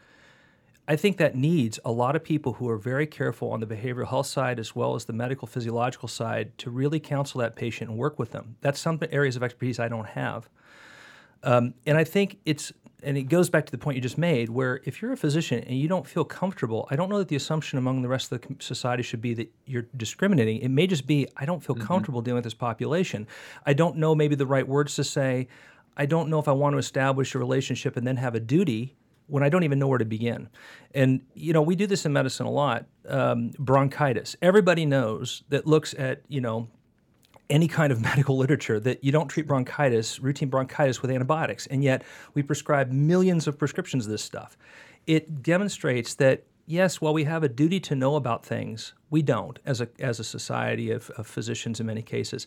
I 0.90 0.96
think 0.96 1.18
that 1.18 1.36
needs 1.36 1.78
a 1.84 1.92
lot 1.92 2.16
of 2.16 2.24
people 2.24 2.54
who 2.54 2.68
are 2.68 2.76
very 2.76 3.06
careful 3.06 3.52
on 3.52 3.60
the 3.60 3.66
behavioral 3.66 4.08
health 4.08 4.26
side 4.26 4.58
as 4.58 4.74
well 4.74 4.96
as 4.96 5.04
the 5.04 5.12
medical 5.12 5.46
physiological 5.46 6.08
side 6.08 6.58
to 6.58 6.68
really 6.68 6.98
counsel 6.98 7.40
that 7.42 7.54
patient 7.54 7.90
and 7.90 7.96
work 7.96 8.18
with 8.18 8.32
them. 8.32 8.56
That's 8.60 8.80
some 8.80 8.98
areas 9.12 9.36
of 9.36 9.44
expertise 9.44 9.78
I 9.78 9.86
don't 9.86 10.08
have. 10.08 10.48
Um, 11.44 11.74
and 11.86 11.96
I 11.96 12.02
think 12.02 12.38
it's 12.44 12.72
and 13.04 13.16
it 13.16 13.28
goes 13.28 13.48
back 13.48 13.66
to 13.66 13.70
the 13.70 13.78
point 13.78 13.94
you 13.94 14.02
just 14.02 14.18
made, 14.18 14.50
where 14.50 14.80
if 14.84 15.00
you're 15.00 15.12
a 15.12 15.16
physician 15.16 15.62
and 15.62 15.78
you 15.78 15.86
don't 15.86 16.08
feel 16.08 16.24
comfortable, 16.24 16.88
I 16.90 16.96
don't 16.96 17.08
know 17.08 17.18
that 17.18 17.28
the 17.28 17.36
assumption 17.36 17.78
among 17.78 18.02
the 18.02 18.08
rest 18.08 18.32
of 18.32 18.40
the 18.40 18.56
society 18.58 19.04
should 19.04 19.20
be 19.20 19.32
that 19.34 19.48
you're 19.66 19.86
discriminating. 19.96 20.56
It 20.56 20.70
may 20.70 20.88
just 20.88 21.06
be, 21.06 21.28
I 21.36 21.44
don't 21.44 21.62
feel 21.62 21.76
mm-hmm. 21.76 21.86
comfortable 21.86 22.20
dealing 22.20 22.38
with 22.38 22.44
this 22.44 22.52
population. 22.52 23.28
I 23.64 23.74
don't 23.74 23.96
know 23.98 24.16
maybe 24.16 24.34
the 24.34 24.44
right 24.44 24.66
words 24.66 24.96
to 24.96 25.04
say. 25.04 25.46
I 25.96 26.06
don't 26.06 26.28
know 26.30 26.40
if 26.40 26.48
I 26.48 26.52
want 26.52 26.74
to 26.74 26.78
establish 26.78 27.36
a 27.36 27.38
relationship 27.38 27.96
and 27.96 28.04
then 28.04 28.16
have 28.16 28.34
a 28.34 28.40
duty 28.40 28.96
when 29.30 29.42
I 29.42 29.48
don't 29.48 29.62
even 29.62 29.78
know 29.78 29.88
where 29.88 29.98
to 29.98 30.04
begin. 30.04 30.48
And, 30.94 31.22
you 31.34 31.52
know, 31.52 31.62
we 31.62 31.76
do 31.76 31.86
this 31.86 32.04
in 32.04 32.12
medicine 32.12 32.46
a 32.46 32.50
lot. 32.50 32.86
Um, 33.08 33.52
bronchitis. 33.58 34.36
Everybody 34.42 34.86
knows 34.86 35.42
that 35.48 35.66
looks 35.66 35.94
at, 35.94 36.22
you 36.28 36.40
know, 36.40 36.68
any 37.48 37.68
kind 37.68 37.92
of 37.92 38.00
medical 38.10 38.36
literature 38.36 38.80
that 38.80 39.04
you 39.04 39.12
don't 39.12 39.28
treat 39.28 39.46
bronchitis, 39.46 40.20
routine 40.20 40.48
bronchitis, 40.48 41.02
with 41.02 41.10
antibiotics. 41.10 41.66
And 41.66 41.84
yet 41.84 42.02
we 42.34 42.42
prescribe 42.42 42.90
millions 42.90 43.46
of 43.46 43.58
prescriptions 43.58 44.06
of 44.06 44.12
this 44.12 44.22
stuff. 44.22 44.56
It 45.06 45.42
demonstrates 45.42 46.14
that, 46.14 46.44
yes, 46.66 47.00
while 47.00 47.12
we 47.12 47.24
have 47.24 47.42
a 47.42 47.48
duty 47.48 47.80
to 47.80 47.94
know 47.94 48.16
about 48.16 48.44
things, 48.44 48.94
we 49.10 49.22
don't 49.22 49.58
as 49.64 49.80
a, 49.80 49.88
as 49.98 50.20
a 50.20 50.24
society 50.24 50.90
of, 50.90 51.10
of 51.10 51.26
physicians 51.26 51.80
in 51.80 51.86
many 51.86 52.02
cases. 52.02 52.46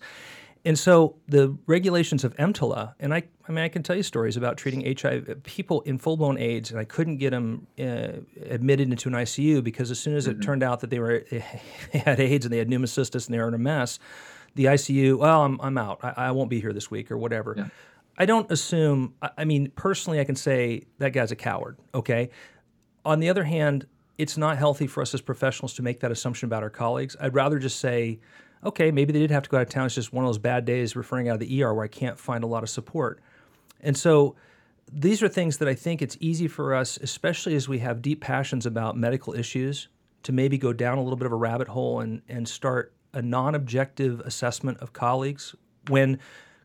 And 0.65 0.79
so 0.79 1.17
the 1.27 1.57
regulations 1.67 2.23
of 2.23 2.33
EMTALA, 2.37 2.93
and 2.99 3.13
I, 3.13 3.23
I 3.47 3.51
mean, 3.51 3.65
I 3.65 3.67
can 3.67 3.83
tell 3.83 3.97
you 3.97 4.03
stories 4.03 4.37
about 4.37 4.55
treating 4.55 4.95
HIV 4.97 5.43
people 5.43 5.81
in 5.81 5.97
full 5.97 6.15
blown 6.15 6.37
AIDS, 6.37 6.71
and 6.71 6.79
I 6.79 6.85
couldn't 6.85 7.17
get 7.17 7.31
them 7.31 7.67
uh, 7.77 8.21
admitted 8.49 8.89
into 8.89 9.09
an 9.09 9.15
ICU 9.15 9.61
because 9.61 9.91
as 9.91 9.99
soon 9.99 10.15
as 10.15 10.25
it 10.25 10.41
turned 10.41 10.63
out 10.63 10.79
that 10.79 10.89
they 10.89 10.99
were 10.99 11.25
they 11.31 11.99
had 11.99 12.19
AIDS 12.19 12.45
and 12.45 12.53
they 12.53 12.59
had 12.59 12.69
pneumocystis 12.69 13.27
and 13.27 13.33
they 13.33 13.39
were 13.39 13.49
in 13.49 13.53
a 13.53 13.59
mess, 13.59 13.99
the 14.55 14.65
ICU, 14.65 15.17
well, 15.17 15.43
I'm, 15.43 15.59
I'm 15.61 15.77
out. 15.77 15.99
I, 16.01 16.13
I 16.27 16.31
won't 16.31 16.49
be 16.49 16.61
here 16.61 16.71
this 16.71 16.89
week 16.89 17.11
or 17.11 17.17
whatever. 17.17 17.55
Yeah. 17.57 17.67
I 18.17 18.25
don't 18.25 18.49
assume, 18.49 19.15
I, 19.21 19.31
I 19.39 19.45
mean, 19.45 19.71
personally, 19.75 20.19
I 20.19 20.23
can 20.23 20.35
say 20.35 20.83
that 20.99 21.11
guy's 21.11 21.31
a 21.31 21.35
coward, 21.35 21.77
okay? 21.93 22.29
On 23.03 23.19
the 23.19 23.29
other 23.29 23.43
hand, 23.43 23.87
it's 24.17 24.37
not 24.37 24.57
healthy 24.57 24.87
for 24.87 25.01
us 25.01 25.13
as 25.13 25.21
professionals 25.21 25.73
to 25.73 25.81
make 25.81 25.99
that 26.01 26.11
assumption 26.11 26.45
about 26.45 26.63
our 26.63 26.69
colleagues. 26.69 27.17
I'd 27.19 27.33
rather 27.33 27.59
just 27.59 27.79
say, 27.79 28.19
okay, 28.65 28.91
maybe 28.91 29.13
they 29.13 29.19
did 29.19 29.31
have 29.31 29.43
to 29.43 29.49
go 29.49 29.57
out 29.57 29.63
of 29.63 29.69
town. 29.69 29.85
It's 29.85 29.95
just 29.95 30.13
one 30.13 30.23
of 30.25 30.29
those 30.29 30.37
bad 30.37 30.65
days 30.65 30.95
referring 30.95 31.29
out 31.29 31.35
of 31.35 31.39
the 31.39 31.63
ER 31.63 31.73
where 31.73 31.85
I 31.85 31.89
can't 31.89 32.17
find 32.17 32.43
a 32.43 32.47
lot 32.47 32.63
of 32.63 32.69
support. 32.69 33.21
And 33.81 33.97
so 33.97 34.35
these 34.91 35.23
are 35.23 35.27
things 35.27 35.57
that 35.57 35.67
I 35.67 35.73
think 35.73 36.01
it's 36.01 36.17
easy 36.19 36.47
for 36.47 36.73
us, 36.73 36.97
especially 36.97 37.55
as 37.55 37.67
we 37.67 37.79
have 37.79 38.01
deep 38.01 38.21
passions 38.21 38.65
about 38.65 38.97
medical 38.97 39.33
issues, 39.33 39.87
to 40.23 40.31
maybe 40.31 40.57
go 40.57 40.71
down 40.71 40.97
a 40.97 41.03
little 41.03 41.17
bit 41.17 41.25
of 41.25 41.31
a 41.33 41.37
rabbit 41.37 41.67
hole 41.67 41.99
and, 41.99 42.21
and 42.29 42.47
start 42.47 42.93
a 43.13 43.21
non 43.21 43.55
objective 43.55 44.19
assessment 44.21 44.77
of 44.79 44.93
colleagues 44.93 45.55
when 45.89 46.19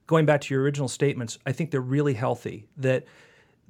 going 0.06 0.26
back 0.26 0.40
to 0.42 0.54
your 0.54 0.62
original 0.62 0.88
statements, 0.88 1.38
I 1.46 1.52
think 1.52 1.70
they're 1.70 1.80
really 1.80 2.14
healthy. 2.14 2.66
That 2.76 3.04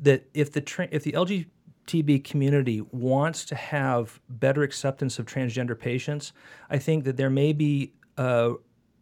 that 0.00 0.28
if 0.32 0.52
the 0.52 0.60
tra- 0.60 0.88
if 0.90 1.02
the 1.02 1.12
LGTB 1.12 2.24
community 2.24 2.80
wants 2.92 3.44
to 3.46 3.54
have 3.54 4.20
better 4.28 4.62
acceptance 4.62 5.18
of 5.18 5.26
transgender 5.26 5.78
patients, 5.78 6.32
I 6.70 6.78
think 6.78 7.04
that 7.04 7.16
there 7.16 7.30
may 7.30 7.52
be 7.52 7.92
a, 8.18 8.54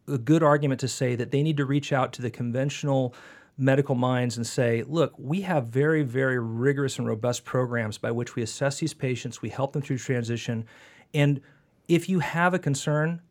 a 0.06 0.18
good 0.18 0.42
argument 0.42 0.80
to 0.80 0.88
say 0.88 1.16
that 1.16 1.30
they 1.32 1.42
need 1.42 1.56
to 1.56 1.64
reach 1.64 1.92
out 1.92 2.12
to 2.14 2.22
the 2.22 2.30
conventional 2.30 3.14
medical 3.58 3.94
minds 3.94 4.36
and 4.36 4.46
say, 4.46 4.84
look, 4.86 5.14
we 5.18 5.40
have 5.40 5.66
very, 5.66 6.02
very 6.02 6.38
rigorous 6.38 6.98
and 6.98 7.08
robust 7.08 7.44
programs 7.44 7.96
by 7.98 8.10
which 8.10 8.36
we 8.36 8.42
assess 8.42 8.78
these 8.78 8.94
patients, 8.94 9.40
we 9.40 9.48
help 9.48 9.72
them 9.72 9.82
through 9.82 9.98
transition, 9.98 10.64
and 11.14 11.40
if 11.88 12.08
you 12.08 12.18
have 12.20 12.52
a 12.52 12.58
concern, 12.58 13.22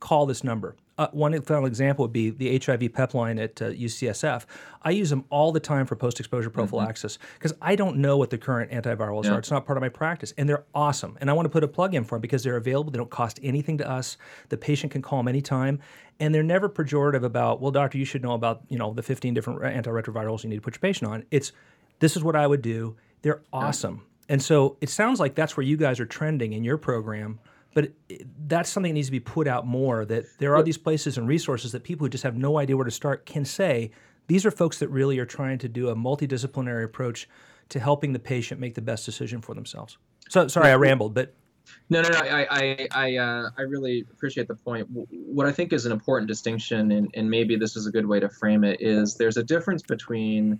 call 0.00 0.26
this 0.26 0.42
number. 0.42 0.76
Uh, 0.98 1.08
one 1.12 1.38
final 1.42 1.66
example 1.66 2.04
would 2.04 2.12
be 2.12 2.30
the 2.30 2.58
HIV 2.58 2.92
PEP 2.94 3.12
line 3.12 3.38
at 3.38 3.60
uh, 3.60 3.66
UCSF. 3.66 4.46
I 4.82 4.90
use 4.90 5.10
them 5.10 5.24
all 5.28 5.52
the 5.52 5.60
time 5.60 5.84
for 5.84 5.94
post 5.94 6.20
exposure 6.20 6.48
prophylaxis 6.48 7.18
because 7.34 7.52
I 7.60 7.76
don't 7.76 7.98
know 7.98 8.16
what 8.16 8.30
the 8.30 8.38
current 8.38 8.70
antivirals 8.70 9.24
Yeah. 9.24 9.32
are. 9.32 9.38
It's 9.38 9.50
not 9.50 9.66
part 9.66 9.76
of 9.76 9.82
my 9.82 9.90
practice. 9.90 10.32
And 10.38 10.48
they're 10.48 10.64
awesome. 10.74 11.18
And 11.20 11.28
I 11.28 11.34
want 11.34 11.44
to 11.44 11.50
put 11.50 11.62
a 11.62 11.68
plug 11.68 11.94
in 11.94 12.04
for 12.04 12.14
them 12.16 12.22
because 12.22 12.42
they're 12.42 12.56
available. 12.56 12.90
They 12.90 12.96
don't 12.98 13.10
cost 13.10 13.38
anything 13.42 13.76
to 13.78 13.88
us. 13.88 14.16
The 14.48 14.56
patient 14.56 14.90
can 14.90 15.02
call 15.02 15.18
them 15.18 15.28
anytime. 15.28 15.80
And 16.18 16.34
they're 16.34 16.42
never 16.42 16.68
pejorative 16.68 17.24
about, 17.24 17.60
well, 17.60 17.72
doctor, 17.72 17.98
you 17.98 18.06
should 18.06 18.22
know 18.22 18.32
about 18.32 18.62
you 18.68 18.78
know 18.78 18.94
the 18.94 19.02
15 19.02 19.34
different 19.34 19.60
antiretrovirals 19.60 20.44
you 20.44 20.48
need 20.48 20.56
to 20.56 20.62
put 20.62 20.74
your 20.74 20.80
patient 20.80 21.10
on. 21.10 21.24
It's 21.30 21.52
this 21.98 22.16
is 22.16 22.24
what 22.24 22.36
I 22.36 22.46
would 22.46 22.62
do. 22.62 22.96
They're 23.20 23.42
awesome. 23.52 24.02
And 24.28 24.42
so 24.42 24.76
it 24.80 24.88
sounds 24.88 25.20
like 25.20 25.34
that's 25.34 25.56
where 25.56 25.64
you 25.64 25.76
guys 25.76 26.00
are 26.00 26.06
trending 26.06 26.54
in 26.54 26.64
your 26.64 26.78
program. 26.78 27.38
But 27.76 27.92
that's 28.48 28.70
something 28.70 28.92
that 28.92 28.94
needs 28.94 29.08
to 29.08 29.12
be 29.12 29.20
put 29.20 29.46
out 29.46 29.66
more. 29.66 30.06
That 30.06 30.24
there 30.38 30.56
are 30.56 30.62
these 30.62 30.78
places 30.78 31.18
and 31.18 31.28
resources 31.28 31.72
that 31.72 31.84
people 31.84 32.06
who 32.06 32.08
just 32.08 32.24
have 32.24 32.34
no 32.34 32.56
idea 32.56 32.74
where 32.74 32.86
to 32.86 32.90
start 32.90 33.26
can 33.26 33.44
say, 33.44 33.90
these 34.28 34.46
are 34.46 34.50
folks 34.50 34.78
that 34.78 34.88
really 34.88 35.18
are 35.18 35.26
trying 35.26 35.58
to 35.58 35.68
do 35.68 35.90
a 35.90 35.94
multidisciplinary 35.94 36.84
approach 36.84 37.28
to 37.68 37.78
helping 37.78 38.14
the 38.14 38.18
patient 38.18 38.62
make 38.62 38.76
the 38.76 38.80
best 38.80 39.04
decision 39.04 39.42
for 39.42 39.54
themselves. 39.54 39.98
So 40.30 40.48
sorry, 40.48 40.70
I 40.70 40.76
rambled, 40.76 41.12
but 41.12 41.34
No, 41.90 42.00
no, 42.00 42.08
no. 42.08 42.18
I, 42.18 42.46
I, 42.50 42.88
I, 42.92 43.16
uh, 43.18 43.50
I 43.58 43.62
really 43.62 44.06
appreciate 44.10 44.48
the 44.48 44.54
point. 44.54 44.88
W- 44.88 45.06
What 45.10 45.46
I 45.46 45.52
think 45.52 45.74
is 45.74 45.84
an 45.84 45.92
important 45.92 46.28
distinction, 46.28 46.92
and, 46.92 47.10
and 47.12 47.28
maybe 47.28 47.56
this 47.56 47.76
is 47.76 47.86
a 47.86 47.90
good 47.90 48.06
way 48.06 48.20
to 48.20 48.30
frame 48.30 48.64
it, 48.64 48.80
is 48.80 49.16
there's 49.16 49.36
a 49.36 49.44
difference 49.44 49.82
between. 49.82 50.58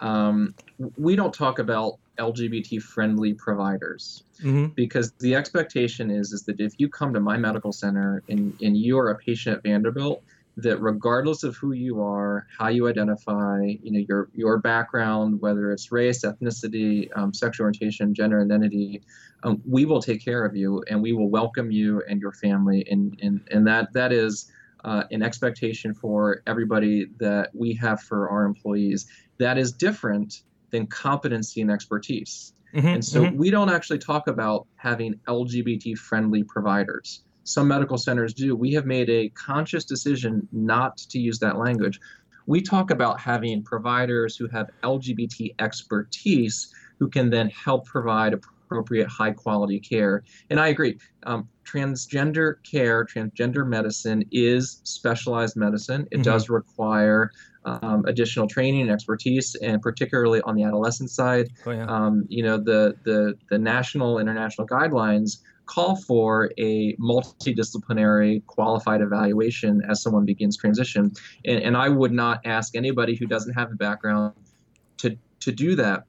Um, 0.00 0.54
we 0.96 1.16
don't 1.16 1.32
talk 1.34 1.58
about 1.58 1.94
LGBT-friendly 2.18 3.34
providers 3.34 4.22
Mhm. 4.42 4.74
because 4.74 5.12
the 5.20 5.34
expectation 5.34 6.10
is 6.10 6.32
is 6.32 6.42
that 6.44 6.60
if 6.60 6.74
you 6.78 6.88
come 6.88 7.12
to 7.14 7.20
my 7.20 7.36
medical 7.36 7.72
center 7.72 8.22
and, 8.28 8.54
and 8.60 8.76
you 8.76 8.98
are 8.98 9.10
a 9.10 9.16
patient 9.16 9.56
at 9.56 9.62
Vanderbilt, 9.64 10.22
that 10.56 10.80
regardless 10.80 11.42
of 11.42 11.56
who 11.56 11.72
you 11.72 12.00
are, 12.00 12.46
how 12.56 12.68
you 12.68 12.86
identify, 12.86 13.62
you 13.82 13.90
know, 13.90 14.04
your 14.08 14.28
your 14.32 14.58
background, 14.58 15.40
whether 15.40 15.72
it's 15.72 15.90
race, 15.90 16.24
ethnicity, 16.24 17.08
um, 17.16 17.34
sexual 17.34 17.64
orientation, 17.64 18.14
gender 18.14 18.40
identity, 18.40 19.02
um, 19.42 19.60
we 19.68 19.84
will 19.84 20.00
take 20.00 20.24
care 20.24 20.44
of 20.44 20.54
you 20.54 20.84
and 20.88 21.02
we 21.02 21.12
will 21.12 21.28
welcome 21.28 21.72
you 21.72 22.02
and 22.08 22.20
your 22.20 22.32
family, 22.32 22.86
and 22.88 23.18
and 23.22 23.40
and 23.50 23.66
that 23.66 23.92
that 23.94 24.12
is. 24.12 24.50
Uh, 24.84 25.02
an 25.12 25.22
expectation 25.22 25.94
for 25.94 26.42
everybody 26.46 27.06
that 27.18 27.48
we 27.54 27.72
have 27.72 27.98
for 28.02 28.28
our 28.28 28.44
employees 28.44 29.06
that 29.38 29.58
is 29.58 29.72
different 29.72 30.42
than 30.70 30.86
competency 30.86 31.60
and 31.60 31.70
expertise. 31.70 32.52
Mhm, 32.74 32.94
And 32.94 33.04
so 33.04 33.24
mhm. 33.24 33.36
we 33.36 33.50
don't 33.50 33.70
actually 33.70 33.98
talk 33.98 34.26
about 34.26 34.66
having 34.76 35.14
LGBT 35.28 35.94
friendly 35.94 36.42
providers. 36.42 37.22
Some 37.44 37.68
medical 37.68 37.98
centers 37.98 38.34
do. 38.34 38.56
We 38.56 38.72
have 38.72 38.86
made 38.86 39.08
a 39.10 39.28
conscious 39.30 39.84
decision 39.84 40.48
not 40.50 40.96
to 40.96 41.18
use 41.20 41.38
that 41.40 41.58
language. 41.58 42.00
We 42.46 42.60
talk 42.60 42.90
about 42.90 43.20
having 43.20 43.62
providers 43.62 44.36
who 44.36 44.48
have 44.48 44.68
LGBT 44.82 45.54
expertise 45.60 46.72
who 46.98 47.08
can 47.08 47.30
then 47.30 47.50
help 47.50 47.86
provide 47.86 48.32
appropriate 48.34 49.08
high 49.08 49.32
quality 49.32 49.78
care. 49.78 50.22
And 50.50 50.58
I 50.58 50.68
agree. 50.68 50.98
Um, 51.24 51.48
transgender 51.64 52.56
care, 52.70 53.04
transgender 53.04 53.66
medicine 53.66 54.24
is 54.32 54.80
specialized 54.84 55.56
medicine. 55.56 56.06
It 56.10 56.18
Mhm. 56.20 56.24
does 56.24 56.48
require 56.48 57.30
um, 57.64 58.04
additional 58.06 58.46
training 58.46 58.82
and 58.82 58.90
expertise, 58.90 59.54
and 59.56 59.80
particularly 59.80 60.40
on 60.42 60.54
the 60.54 60.64
adolescent 60.64 61.10
side. 61.10 61.50
Oh, 61.66 61.70
yeah. 61.70 61.86
um, 61.86 62.26
you 62.28 62.42
know 62.42 62.58
the, 62.58 62.96
the 63.04 63.34
the 63.50 63.58
national 63.58 64.18
international 64.18 64.66
guidelines 64.66 65.38
call 65.66 65.96
for 65.96 66.50
a 66.58 66.94
multidisciplinary 66.96 68.44
qualified 68.46 69.00
evaluation 69.00 69.80
as 69.88 70.02
someone 70.02 70.26
begins 70.26 70.56
transition. 70.56 71.12
And, 71.44 71.62
and 71.62 71.76
i 71.76 71.88
would 71.88 72.12
not 72.12 72.40
ask 72.44 72.76
anybody 72.76 73.16
who 73.16 73.26
doesn't 73.26 73.54
have 73.54 73.72
a 73.72 73.74
background 73.74 74.34
to 74.98 75.16
to 75.40 75.52
do 75.52 75.74
that. 75.76 76.04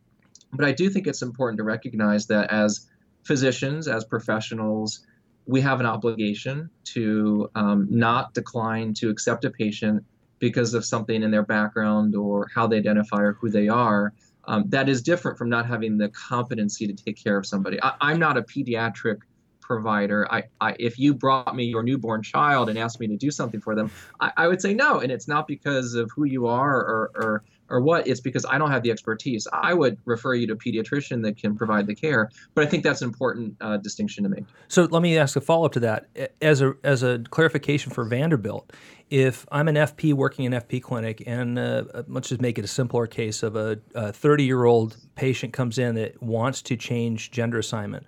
But 0.53 0.65
i 0.65 0.71
do 0.71 0.89
think 0.89 1.07
it's 1.07 1.21
important 1.21 1.57
to 1.59 1.63
recognize 1.63 2.27
that 2.27 2.51
as 2.51 2.87
physicians 3.23 3.87
as 3.87 4.03
professionals 4.05 5.05
we 5.47 5.61
have 5.61 5.79
an 5.79 5.85
obligation 5.85 6.69
to 6.83 7.49
um, 7.55 7.87
not 7.89 8.33
decline 8.33 8.93
to 8.95 9.09
accept 9.09 9.45
a 9.45 9.49
patient 9.49 10.03
because 10.39 10.73
of 10.73 10.85
something 10.85 11.23
in 11.23 11.31
their 11.31 11.43
background 11.43 12.15
or 12.15 12.49
how 12.53 12.67
they 12.67 12.77
identify 12.77 13.21
or 13.21 13.33
who 13.33 13.49
they 13.49 13.67
are 13.67 14.13
um, 14.47 14.65
that 14.69 14.89
is 14.89 15.01
different 15.01 15.37
from 15.37 15.49
not 15.49 15.65
having 15.65 15.97
the 15.97 16.09
competency 16.09 16.87
to 16.87 16.93
take 16.93 17.21
care 17.21 17.37
of 17.37 17.45
somebody. 17.45 17.81
I, 17.81 17.93
I'm 18.01 18.19
not 18.19 18.37
a 18.37 18.41
pediatric 18.41 19.19
provider. 19.61 20.31
I, 20.31 20.43
I, 20.61 20.75
if 20.79 20.99
you 20.99 21.13
brought 21.13 21.55
me 21.55 21.65
your 21.65 21.81
newborn 21.81 22.21
child 22.21 22.69
and 22.69 22.77
asked 22.77 22.99
me 22.99 23.07
to 23.07 23.17
do 23.17 23.31
something 23.31 23.59
for 23.59 23.73
them, 23.73 23.89
I, 24.19 24.31
I 24.37 24.47
would 24.47 24.61
say 24.61 24.73
no. 24.73 24.99
And 24.99 25.11
it's 25.11 25.27
not 25.27 25.47
because 25.47 25.95
of 25.95 26.11
who 26.15 26.25
you 26.25 26.45
are 26.45 26.77
or, 26.77 27.11
or, 27.15 27.43
or 27.69 27.81
what. 27.81 28.07
It's 28.07 28.19
because 28.21 28.45
I 28.47 28.59
don't 28.59 28.69
have 28.69 28.83
the 28.83 28.91
expertise. 28.91 29.47
I 29.51 29.73
would 29.73 29.97
refer 30.05 30.35
you 30.35 30.45
to 30.47 30.53
a 30.53 30.55
pediatrician 30.55 31.23
that 31.23 31.37
can 31.37 31.55
provide 31.55 31.87
the 31.87 31.95
care. 31.95 32.29
But 32.53 32.63
I 32.63 32.67
think 32.67 32.83
that's 32.83 33.01
an 33.01 33.07
important 33.07 33.55
uh, 33.59 33.77
distinction 33.77 34.23
to 34.23 34.29
make. 34.29 34.45
So 34.67 34.83
let 34.83 35.01
me 35.01 35.17
ask 35.17 35.35
a 35.35 35.41
follow 35.41 35.65
up 35.65 35.71
to 35.71 35.79
that. 35.79 36.09
As 36.43 36.61
a 36.61 36.75
as 36.83 37.01
a 37.01 37.23
clarification 37.31 37.91
for 37.91 38.05
Vanderbilt, 38.05 38.71
if 39.09 39.45
I'm 39.51 39.67
an 39.67 39.75
FP 39.75 40.13
working 40.13 40.45
in 40.45 40.53
an 40.53 40.61
FP 40.61 40.81
clinic, 40.81 41.23
and 41.25 41.59
uh, 41.59 41.83
let's 42.07 42.29
just 42.29 42.41
make 42.41 42.57
it 42.57 42.65
a 42.65 42.67
simpler 42.67 43.07
case 43.07 43.43
of 43.43 43.55
a 43.55 43.77
30 43.95 44.43
year 44.43 44.65
old 44.65 44.97
patient 45.15 45.53
comes 45.53 45.77
in 45.77 45.95
that 45.95 46.21
wants 46.21 46.61
to 46.63 46.75
change 46.75 47.31
gender 47.31 47.59
assignment, 47.59 48.05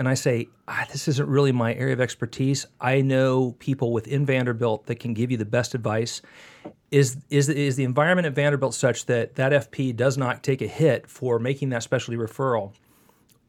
and 0.00 0.08
I 0.08 0.14
say, 0.14 0.48
ah, 0.66 0.86
this 0.90 1.08
isn't 1.08 1.28
really 1.28 1.52
my 1.52 1.74
area 1.74 1.92
of 1.92 2.00
expertise. 2.00 2.64
I 2.80 3.02
know 3.02 3.54
people 3.58 3.92
within 3.92 4.24
Vanderbilt 4.24 4.86
that 4.86 4.98
can 4.98 5.12
give 5.12 5.30
you 5.30 5.36
the 5.36 5.44
best 5.44 5.74
advice. 5.74 6.22
Is, 6.90 7.18
is, 7.28 7.50
is 7.50 7.76
the 7.76 7.84
environment 7.84 8.26
at 8.26 8.32
Vanderbilt 8.32 8.74
such 8.74 9.04
that 9.06 9.34
that 9.34 9.52
FP 9.52 9.94
does 9.94 10.16
not 10.16 10.42
take 10.42 10.62
a 10.62 10.66
hit 10.66 11.06
for 11.06 11.38
making 11.38 11.68
that 11.68 11.82
specialty 11.82 12.16
referral 12.16 12.72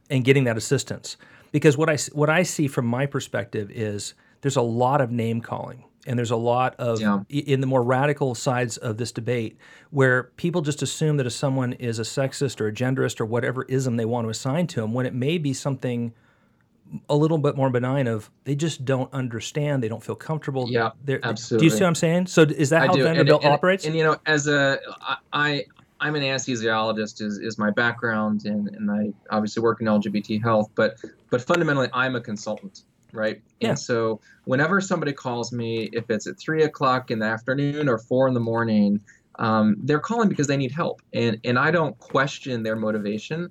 and 0.10 0.26
getting 0.26 0.44
that 0.44 0.58
assistance? 0.58 1.16
Because 1.54 1.78
what 1.78 1.90
I, 1.90 1.98
what 2.12 2.30
I 2.30 2.44
see 2.44 2.68
from 2.68 2.86
my 2.86 3.06
perspective 3.06 3.72
is 3.72 4.14
there's 4.42 4.58
a 4.58 4.62
lot 4.62 5.00
of 5.00 5.10
name 5.10 5.40
calling. 5.40 5.86
And 6.08 6.18
there's 6.18 6.32
a 6.32 6.36
lot 6.36 6.76
of 6.80 7.00
Yeah. 7.00 7.20
in 7.30 7.62
the 7.62 7.68
more 7.68 7.84
radical 7.84 8.34
sides 8.36 8.78
of 8.78 8.98
this 8.98 9.12
debate 9.12 9.58
where 9.92 10.24
people 10.36 10.62
just 10.62 10.82
assume 10.82 11.18
that 11.18 11.28
if 11.28 11.34
someone 11.34 11.74
is 11.74 12.00
a 12.00 12.04
sexist 12.04 12.60
or 12.60 12.68
a 12.68 12.72
genderist 12.74 13.20
or 13.20 13.26
whatever 13.26 13.64
ism 13.64 13.98
they 13.98 14.06
want 14.06 14.26
to 14.26 14.30
assign 14.30 14.68
to 14.68 14.82
them, 14.82 14.94
when 14.94 15.06
it 15.06 15.14
may 15.14 15.38
be 15.38 15.54
something 15.54 16.14
a 17.08 17.16
little 17.16 17.38
bit 17.38 17.56
more 17.56 17.70
benign 17.70 18.08
of 18.08 18.30
they 18.44 18.56
just 18.56 18.84
don't 18.84 19.14
understand, 19.14 19.82
they 19.82 19.88
don't 19.88 20.04
feel 20.04 20.16
comfortable. 20.16 20.68
Yeah, 20.70 20.92
They're- 21.06 21.20
Do 21.20 21.64
you 21.64 21.70
see 21.70 21.82
what 21.82 21.84
I'm 21.84 21.96
saying? 21.96 22.28
So 22.28 22.42
is 22.42 22.70
that 22.72 22.88
how 22.88 22.94
I 22.94 22.96
do. 22.96 23.06
And- 23.06 23.16
Vanderbilt 23.16 23.44
and, 23.44 23.54
operates? 23.54 23.86
And, 23.86 23.96
you 23.96 24.04
know, 24.04 24.18
as 24.26 24.48
a 24.48 24.80
i 25.32 25.64
i'm 26.04 26.16
an 26.16 26.24
anesthesiologist 26.24 27.22
is, 27.22 27.38
is 27.38 27.60
my 27.60 27.70
background, 27.70 28.46
and, 28.46 28.68
and 28.70 28.90
I 28.90 29.14
obviously 29.30 29.62
work 29.62 29.82
in 29.82 29.88
LGBT 29.88 30.42
health, 30.42 30.70
but 30.76 30.96
but 31.30 31.42
fundamentally 31.44 31.90
I'm 31.94 32.16
a 32.16 32.22
consultant, 32.22 32.84
right? 33.14 33.42
Yeah. 33.60 33.70
And 33.70 33.80
so 33.80 34.20
whenever 34.46 34.82
somebody 34.82 35.14
calls 35.14 35.52
me, 35.52 35.90
if 35.94 36.10
it's 36.10 36.28
at 36.28 36.40
three 36.40 36.64
o'clock 36.64 37.12
in 37.12 37.20
the 37.20 37.26
afternoon 37.26 37.88
or 37.88 37.98
four 37.98 38.28
in 38.28 38.34
the 38.34 38.40
morning, 38.40 39.00
um, 39.40 39.78
they're 39.80 40.00
calling 40.00 40.30
because 40.30 40.48
they 40.48 40.58
need 40.58 40.72
help, 40.72 41.02
and 41.14 41.40
and 41.44 41.58
I 41.58 41.72
don't 41.72 41.98
question 42.00 42.64
their 42.64 42.76
motivation. 42.76 43.50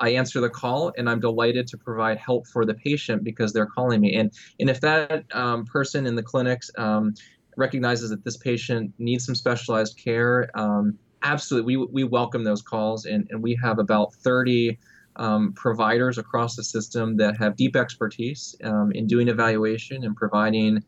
I 0.00 0.10
answer 0.10 0.40
the 0.40 0.48
call, 0.48 0.92
and 0.96 1.10
I'm 1.10 1.20
delighted 1.20 1.66
to 1.68 1.76
provide 1.76 2.18
help 2.18 2.46
for 2.46 2.64
the 2.64 2.74
patient 2.74 3.24
because 3.24 3.52
they're 3.52 3.66
calling 3.66 4.00
me. 4.00 4.16
And 4.16 4.32
and 4.58 4.70
if 4.70 4.80
that 4.80 5.24
um, 5.32 5.64
person 5.66 6.06
in 6.06 6.14
the 6.14 6.22
clinics 6.22 6.70
um, 6.78 7.14
recognizes 7.56 8.10
that 8.10 8.24
this 8.24 8.36
patient 8.36 8.92
needs 8.98 9.26
some 9.26 9.34
specialized 9.34 9.98
care, 10.02 10.48
um, 10.54 10.98
absolutely, 11.22 11.76
we, 11.76 11.86
we 11.86 12.04
welcome 12.04 12.44
those 12.44 12.62
calls. 12.62 13.04
And, 13.04 13.26
and 13.30 13.42
we 13.42 13.58
have 13.62 13.78
about 13.78 14.14
30 14.14 14.78
um, 15.18 15.52
providers 15.52 16.18
across 16.18 16.56
the 16.56 16.64
system 16.64 17.16
that 17.16 17.36
have 17.36 17.56
deep 17.56 17.76
expertise 17.76 18.54
um, 18.64 18.92
in 18.92 19.06
doing 19.06 19.28
evaluation 19.28 20.04
and 20.04 20.16
providing 20.16 20.82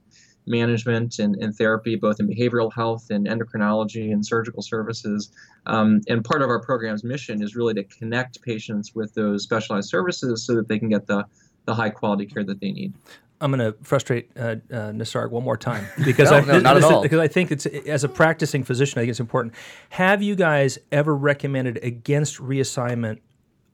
management 0.46 1.18
and, 1.18 1.36
and 1.36 1.54
therapy, 1.54 1.96
both 1.96 2.18
in 2.18 2.28
behavioral 2.28 2.72
health 2.72 3.10
and 3.10 3.26
endocrinology 3.26 4.12
and 4.12 4.24
surgical 4.24 4.62
services. 4.62 5.30
Um, 5.66 6.00
and 6.08 6.24
part 6.24 6.42
of 6.42 6.48
our 6.48 6.60
program's 6.60 7.04
mission 7.04 7.42
is 7.42 7.54
really 7.54 7.74
to 7.74 7.84
connect 7.84 8.40
patients 8.42 8.94
with 8.94 9.14
those 9.14 9.42
specialized 9.42 9.88
services 9.88 10.44
so 10.46 10.54
that 10.56 10.68
they 10.68 10.78
can 10.78 10.88
get 10.88 11.06
the, 11.06 11.24
the 11.66 11.74
high 11.74 11.90
quality 11.90 12.26
care 12.26 12.44
that 12.44 12.60
they 12.60 12.72
need. 12.72 12.94
I'm 13.42 13.50
going 13.52 13.72
to 13.72 13.78
frustrate 13.82 14.30
uh, 14.36 14.56
uh, 14.70 14.92
Nisarg 14.92 15.30
one 15.30 15.44
more 15.44 15.56
time 15.56 15.86
because 16.04 16.30
No, 16.30 16.38
I, 16.38 16.40
no, 16.44 16.60
not 16.60 16.76
at 16.76 16.84
all. 16.92 17.02
because 17.02 17.20
I 17.20 17.28
think 17.28 17.50
it's 17.50 17.66
as 17.66 18.04
a 18.04 18.08
practicing 18.08 18.64
physician, 18.64 18.98
I 18.98 19.02
think 19.02 19.10
it's 19.10 19.20
important. 19.20 19.54
Have 19.90 20.22
you 20.22 20.34
guys 20.34 20.78
ever 20.92 21.14
recommended 21.14 21.78
against 21.82 22.36
reassignment 22.36 23.20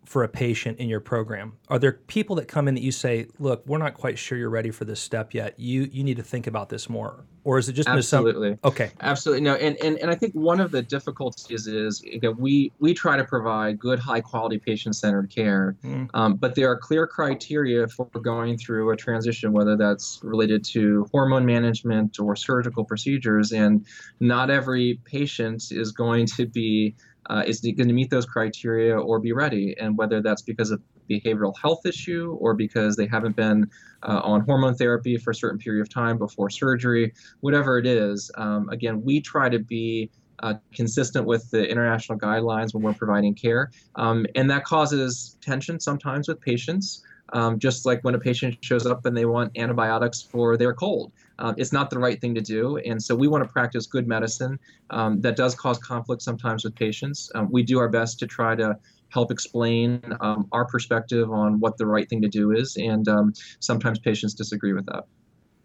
for 0.07 0.23
a 0.23 0.29
patient 0.29 0.79
in 0.79 0.89
your 0.89 1.01
program? 1.01 1.53
Are 1.69 1.79
there 1.79 1.93
people 1.93 2.37
that 2.37 2.47
come 2.49 2.69
in 2.69 2.75
that 2.75 2.83
you 2.83 2.93
say, 2.93 3.27
"Look, 3.39 3.67
we're 3.67 3.79
not 3.79 3.95
quite 3.95 4.19
sure 4.19 4.39
you're 4.39 4.49
ready 4.51 4.71
for 4.71 4.85
this 4.85 5.01
step 5.01 5.35
yet. 5.35 5.59
You 5.59 5.89
you 5.93 6.05
need 6.05 6.17
to 6.17 6.23
think 6.23 6.47
about 6.47 6.69
this 6.69 6.89
more," 6.89 7.25
or 7.45 7.59
is 7.59 7.69
it 7.69 7.73
just 7.73 7.89
Absolutely. 7.89 8.57
Okay, 8.65 8.91
Absolutely 9.01 9.43
no, 9.43 9.55
and, 9.57 9.77
and 9.83 9.99
and 9.99 10.11
I 10.11 10.15
think 10.15 10.33
one 10.35 10.61
of 10.61 10.71
the 10.71 10.81
difficulties 10.83 11.67
is 11.67 12.03
again 12.03 12.37
we 12.39 12.73
we 12.79 12.95
try 12.95 13.17
to 13.17 13.25
provide 13.25 13.79
good, 13.79 13.99
high 13.99 14.21
quality, 14.21 14.59
patient 14.59 14.95
centered 14.97 15.29
care, 15.35 15.77
Mm. 15.85 16.09
um, 16.15 16.37
but 16.37 16.55
there 16.55 16.71
are 16.71 16.79
clear 16.79 17.07
criteria 17.07 17.89
for 17.89 18.07
going 18.23 18.57
through 18.57 18.91
a 18.91 18.97
transition, 18.97 19.53
whether 19.53 19.77
that's 19.77 20.21
related 20.23 20.65
to 20.65 21.07
hormone 21.13 21.45
management 21.45 22.19
or 22.21 22.37
surgical 22.37 22.85
procedures, 22.85 23.53
and 23.53 23.85
not 24.21 24.51
every 24.51 25.01
patient 25.05 25.65
is 25.73 25.91
going 25.93 26.27
to 26.27 26.47
be 26.47 26.95
uh, 27.31 27.43
is 27.47 27.61
going 27.61 27.89
to 27.89 27.95
meet 27.95 28.11
those 28.11 28.27
criteria 28.27 28.99
or 28.99 29.19
be 29.19 29.33
ready, 29.33 29.77
and 29.81 29.97
whether 29.97 30.21
that's 30.21 30.43
because 30.43 30.71
of 30.71 30.81
behavioral 31.09 31.55
health 31.61 31.87
issue 31.87 32.37
or 32.41 32.55
because 32.55 32.97
they 32.97 33.07
haven't 33.07 33.37
been 33.37 33.69
uh, 34.03 34.21
on 34.25 34.41
hormone 34.41 34.75
therapy 34.75 35.17
for 35.17 35.31
a 35.31 35.35
certain 35.35 35.59
period 35.59 35.81
of 35.81 35.89
time 35.89 36.19
before 36.19 36.51
surgery, 36.51 37.13
whatever 37.41 37.79
it 37.79 37.87
is, 37.87 38.31
um, 38.37 38.69
again, 38.71 39.03
we 39.03 39.21
try 39.21 39.49
to 39.49 39.59
be 39.59 40.11
uh, 40.43 40.55
consistent 40.75 41.27
with 41.27 41.51
the 41.51 41.67
international 41.69 42.19
guidelines 42.19 42.75
when 42.75 42.83
we're 42.83 42.93
providing 42.93 43.35
care. 43.35 43.71
Um, 43.95 44.27
and 44.35 44.51
that 44.51 44.65
causes 44.65 45.37
tension 45.41 45.81
sometimes 45.81 46.29
with 46.29 46.41
patients, 46.41 47.03
um, 47.33 47.59
just 47.59 47.87
like 47.87 48.03
when 48.05 48.15
a 48.15 48.19
patient 48.19 48.57
shows 48.61 48.87
up 48.87 49.07
and 49.07 49.17
they 49.17 49.25
want 49.25 49.57
antibiotics 49.57 50.23
for 50.23 50.57
their 50.57 50.75
cold. 50.75 51.13
Um, 51.39 51.55
it's 51.59 51.73
not 51.73 51.91
the 51.91 51.99
right 51.99 52.21
thing 52.21 52.35
to 52.35 52.41
do. 52.41 52.79
And 52.79 53.03
so 53.03 53.15
we 53.15 53.29
want 53.29 53.45
to 53.45 53.49
practice 53.49 53.87
good 53.87 54.07
medicine. 54.07 54.59
Um, 54.91 55.21
that 55.21 55.37
does 55.37 55.55
cause 55.55 55.79
conflict 55.79 56.23
sometimes 56.23 56.65
with 56.65 56.75
patients. 56.75 57.31
Um, 57.35 57.49
we 57.51 57.63
do 57.63 57.79
our 57.79 57.89
best 57.89 58.19
to 58.21 58.27
try 58.27 58.55
to 58.57 58.77
help 59.11 59.31
explain 59.31 60.03
um, 60.21 60.49
our 60.53 60.65
perspective 60.65 61.31
on 61.31 61.61
what 61.61 61.77
the 61.79 61.87
right 61.87 62.09
thing 62.09 62.23
to 62.23 62.29
do 62.29 62.53
is. 62.53 62.77
And 62.77 63.07
um, 63.09 63.33
sometimes 63.61 63.99
patients 63.99 64.35
disagree 64.35 64.73
with 64.73 64.87
that. 64.87 65.05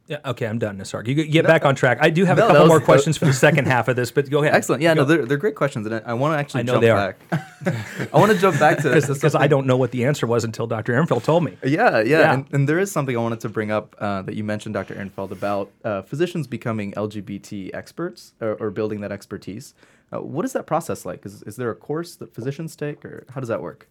Yeah, 0.07 0.17
okay, 0.25 0.45
I'm 0.45 0.59
done, 0.59 0.77
Nisarg. 0.77 1.07
You 1.07 1.15
get 1.15 1.45
back 1.45 1.63
on 1.63 1.73
track. 1.75 1.99
I 2.01 2.09
do 2.09 2.25
have 2.25 2.37
No, 2.37 2.45
a 2.45 2.47
couple 2.47 2.63
was- 2.63 2.69
more 2.69 2.81
questions 2.81 3.17
for 3.17 3.25
the 3.25 3.33
second 3.47 3.65
half 3.67 3.87
of 3.87 3.95
this, 3.95 4.11
but 4.11 4.29
go 4.29 4.41
ahead. 4.43 4.53
Excellent. 4.55 4.81
Yeah, 4.81 4.93
no, 4.93 5.05
they're, 5.05 5.25
they're 5.25 5.37
great 5.37 5.55
questions, 5.55 5.85
and 5.85 5.95
I, 5.95 6.01
I 6.07 6.13
want 6.13 6.33
to 6.33 6.37
actually 6.39 6.61
I 6.61 6.63
know 6.63 6.73
jump 6.73 6.81
they 6.81 6.89
are. 6.89 7.15
back. 7.29 8.09
I 8.13 8.17
want 8.19 8.31
to 8.31 8.37
jump 8.37 8.59
back 8.59 8.79
to 8.79 8.99
to 9.01 9.13
because 9.13 9.35
I 9.35 9.47
don't 9.47 9.65
know 9.67 9.77
what 9.77 9.91
the 9.91 10.03
answer 10.05 10.27
was 10.27 10.43
until 10.43 10.67
Dr. 10.67 10.93
Ehrenfeld 10.93 11.23
told 11.23 11.43
me. 11.43 11.57
Yeah, 11.63 11.99
yeah, 11.99 12.01
Yeah. 12.01 12.33
And, 12.33 12.45
and 12.51 12.67
there 12.67 12.79
is 12.79 12.91
something 12.91 13.15
I 13.15 13.19
wanted 13.21 13.39
to 13.41 13.49
bring 13.49 13.71
up 13.71 13.95
uh, 13.99 14.21
that 14.23 14.35
you 14.35 14.43
mentioned, 14.43 14.73
Dr. 14.73 14.95
Ehrenfeld, 14.95 15.31
about 15.31 15.71
uh, 15.83 16.01
physicians 16.01 16.47
becoming 16.47 16.91
LGBT 16.93 17.71
experts 17.73 18.33
or, 18.41 18.55
or 18.55 18.69
building 18.71 19.01
that 19.01 19.11
expertise. 19.11 19.73
Uh, 20.13 20.19
what 20.21 20.43
is 20.43 20.51
that 20.53 20.65
process 20.67 21.05
like? 21.05 21.25
Is, 21.25 21.41
is 21.43 21.55
there 21.55 21.69
a 21.71 21.75
course 21.75 22.15
that 22.17 22.33
physicians 22.35 22.75
take, 22.75 23.05
or 23.05 23.25
how 23.33 23.39
does 23.39 23.47
that 23.47 23.61
work? 23.61 23.87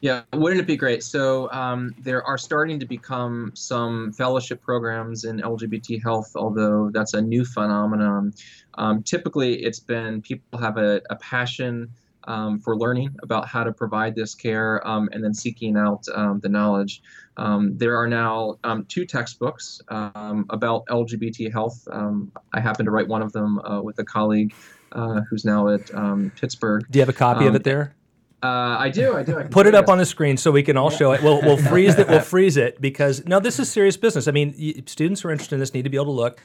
Yeah, 0.00 0.22
wouldn't 0.32 0.60
it 0.60 0.66
be 0.66 0.76
great? 0.76 1.02
So 1.02 1.50
um, 1.50 1.94
there 1.98 2.22
are 2.22 2.38
starting 2.38 2.78
to 2.78 2.86
become 2.86 3.50
some 3.54 4.12
fellowship 4.12 4.62
programs 4.62 5.24
in 5.24 5.40
LGBT 5.40 6.02
health, 6.02 6.32
although 6.36 6.90
that's 6.92 7.14
a 7.14 7.20
new 7.20 7.44
phenomenon. 7.44 8.32
Um, 8.74 9.02
typically, 9.02 9.64
it's 9.64 9.80
been 9.80 10.22
people 10.22 10.58
have 10.60 10.76
a, 10.76 11.00
a 11.10 11.16
passion 11.16 11.90
um, 12.28 12.60
for 12.60 12.76
learning 12.76 13.16
about 13.22 13.48
how 13.48 13.64
to 13.64 13.72
provide 13.72 14.14
this 14.14 14.34
care 14.34 14.86
um, 14.86 15.08
and 15.12 15.24
then 15.24 15.34
seeking 15.34 15.76
out 15.76 16.04
um, 16.14 16.38
the 16.40 16.48
knowledge. 16.48 17.02
Um, 17.36 17.76
there 17.76 17.96
are 17.96 18.06
now 18.06 18.58
um, 18.64 18.84
two 18.84 19.04
textbooks 19.06 19.80
um, 19.88 20.46
about 20.50 20.84
LGBT 20.86 21.50
health. 21.50 21.88
Um, 21.90 22.30
I 22.52 22.60
happen 22.60 22.84
to 22.84 22.92
write 22.92 23.08
one 23.08 23.22
of 23.22 23.32
them 23.32 23.58
uh, 23.60 23.80
with 23.80 23.98
a 23.98 24.04
colleague 24.04 24.54
uh, 24.92 25.22
who's 25.28 25.44
now 25.44 25.68
at 25.68 25.92
um, 25.94 26.30
Pittsburgh. 26.36 26.84
Do 26.90 26.98
you 26.98 27.02
have 27.02 27.08
a 27.08 27.18
copy 27.18 27.46
of 27.46 27.54
it 27.54 27.64
there? 27.64 27.94
Uh, 28.42 28.46
I 28.46 28.88
do, 28.90 29.16
I 29.16 29.24
do. 29.24 29.36
I 29.36 29.44
Put 29.44 29.66
it 29.66 29.74
up 29.74 29.88
on 29.88 29.98
the 29.98 30.06
screen 30.06 30.36
so 30.36 30.52
we 30.52 30.62
can 30.62 30.76
all 30.76 30.90
show 30.90 31.10
it. 31.12 31.22
We'll, 31.22 31.40
we'll 31.42 31.56
freeze 31.70 31.98
it. 31.98 32.06
We'll 32.08 32.20
freeze 32.20 32.56
it 32.56 32.80
because 32.80 33.26
no, 33.26 33.40
this 33.40 33.58
is 33.58 33.68
serious 33.68 33.96
business. 33.96 34.28
I 34.28 34.30
mean, 34.30 34.54
y- 34.58 34.74
students 34.86 35.22
who 35.22 35.28
are 35.28 35.32
interested 35.32 35.56
in 35.56 35.60
this 35.60 35.74
need 35.74 35.82
to 35.82 35.90
be 35.90 35.96
able 35.96 36.06
to 36.06 36.10
look. 36.12 36.40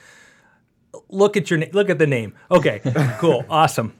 Look 1.09 1.37
at 1.37 1.51
your 1.51 1.59
look 1.71 1.89
at 1.91 1.99
the 1.99 2.07
name. 2.07 2.33
Okay, 2.49 2.81
cool, 3.19 3.45
awesome. 3.49 3.93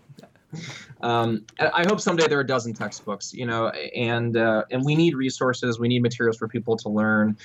Um, 1.03 1.45
I 1.59 1.83
hope 1.85 1.99
someday 1.99 2.27
there 2.27 2.37
are 2.37 2.41
a 2.41 2.47
dozen 2.47 2.73
textbooks, 2.73 3.33
you 3.33 3.45
know, 3.45 3.67
and 3.67 4.37
uh, 4.37 4.63
and 4.71 4.85
we 4.85 4.95
need 4.95 5.15
resources, 5.15 5.77
we 5.77 5.89
need 5.89 6.01
materials 6.01 6.37
for 6.37 6.47
people 6.47 6.77
to 6.77 6.87
learn. 6.89 7.37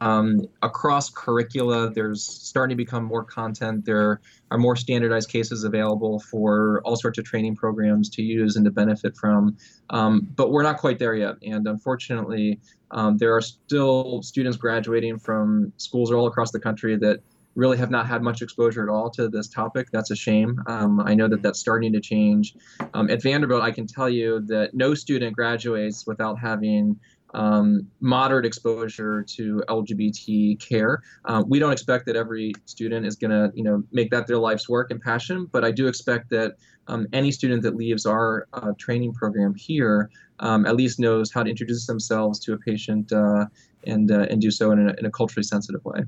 Um, 0.00 0.46
across 0.62 1.10
curricula, 1.10 1.90
there's 1.90 2.24
starting 2.24 2.76
to 2.76 2.84
become 2.84 3.04
more 3.04 3.22
content. 3.22 3.84
There 3.84 4.20
are 4.50 4.58
more 4.58 4.74
standardized 4.74 5.28
cases 5.30 5.62
available 5.62 6.18
for 6.18 6.82
all 6.84 6.96
sorts 6.96 7.18
of 7.18 7.24
training 7.24 7.54
programs 7.54 8.10
to 8.10 8.22
use 8.22 8.56
and 8.56 8.64
to 8.64 8.72
benefit 8.72 9.16
from. 9.16 9.56
Um, 9.90 10.28
but 10.34 10.50
we're 10.50 10.64
not 10.64 10.78
quite 10.78 10.98
there 10.98 11.14
yet, 11.14 11.36
and 11.46 11.68
unfortunately, 11.68 12.58
um, 12.90 13.16
there 13.16 13.34
are 13.34 13.40
still 13.40 14.22
students 14.22 14.56
graduating 14.56 15.18
from 15.18 15.72
schools 15.76 16.10
all 16.10 16.26
across 16.26 16.50
the 16.50 16.60
country 16.60 16.96
that 16.96 17.20
really 17.54 17.76
have 17.76 17.90
not 17.90 18.06
had 18.06 18.22
much 18.22 18.42
exposure 18.42 18.82
at 18.82 18.88
all 18.88 19.10
to 19.10 19.28
this 19.28 19.48
topic. 19.48 19.88
That's 19.92 20.10
a 20.10 20.16
shame. 20.16 20.60
Um, 20.66 21.00
I 21.00 21.14
know 21.14 21.28
that 21.28 21.42
that's 21.42 21.58
starting 21.58 21.92
to 21.92 22.00
change. 22.00 22.54
Um, 22.94 23.10
at 23.10 23.22
Vanderbilt, 23.22 23.62
I 23.62 23.70
can 23.70 23.86
tell 23.86 24.08
you 24.08 24.40
that 24.46 24.74
no 24.74 24.94
student 24.94 25.36
graduates 25.36 26.06
without 26.06 26.38
having 26.38 26.98
um, 27.34 27.88
moderate 28.00 28.46
exposure 28.46 29.22
to 29.22 29.62
LGBT 29.68 30.60
care. 30.60 31.02
Uh, 31.24 31.42
we 31.46 31.58
don't 31.58 31.72
expect 31.72 32.06
that 32.06 32.16
every 32.16 32.52
student 32.64 33.04
is 33.04 33.16
going 33.16 33.32
to, 33.32 33.52
you 33.56 33.64
know, 33.64 33.82
make 33.90 34.10
that 34.10 34.26
their 34.26 34.38
life's 34.38 34.68
work 34.68 34.90
and 34.90 35.00
passion, 35.00 35.48
but 35.50 35.64
I 35.64 35.72
do 35.72 35.88
expect 35.88 36.30
that 36.30 36.54
um, 36.86 37.06
any 37.12 37.32
student 37.32 37.62
that 37.62 37.74
leaves 37.74 38.06
our 38.06 38.46
uh, 38.52 38.72
training 38.78 39.14
program 39.14 39.54
here 39.54 40.10
um, 40.40 40.66
at 40.66 40.76
least 40.76 40.98
knows 40.98 41.32
how 41.32 41.42
to 41.42 41.50
introduce 41.50 41.86
themselves 41.86 42.38
to 42.40 42.52
a 42.52 42.58
patient 42.58 43.12
uh, 43.12 43.46
and 43.86 44.10
uh, 44.10 44.26
and 44.30 44.40
do 44.40 44.50
so 44.50 44.72
in 44.72 44.88
a, 44.88 44.94
in 44.98 45.06
a 45.06 45.10
culturally 45.10 45.44
sensitive 45.44 45.84
way. 45.84 46.00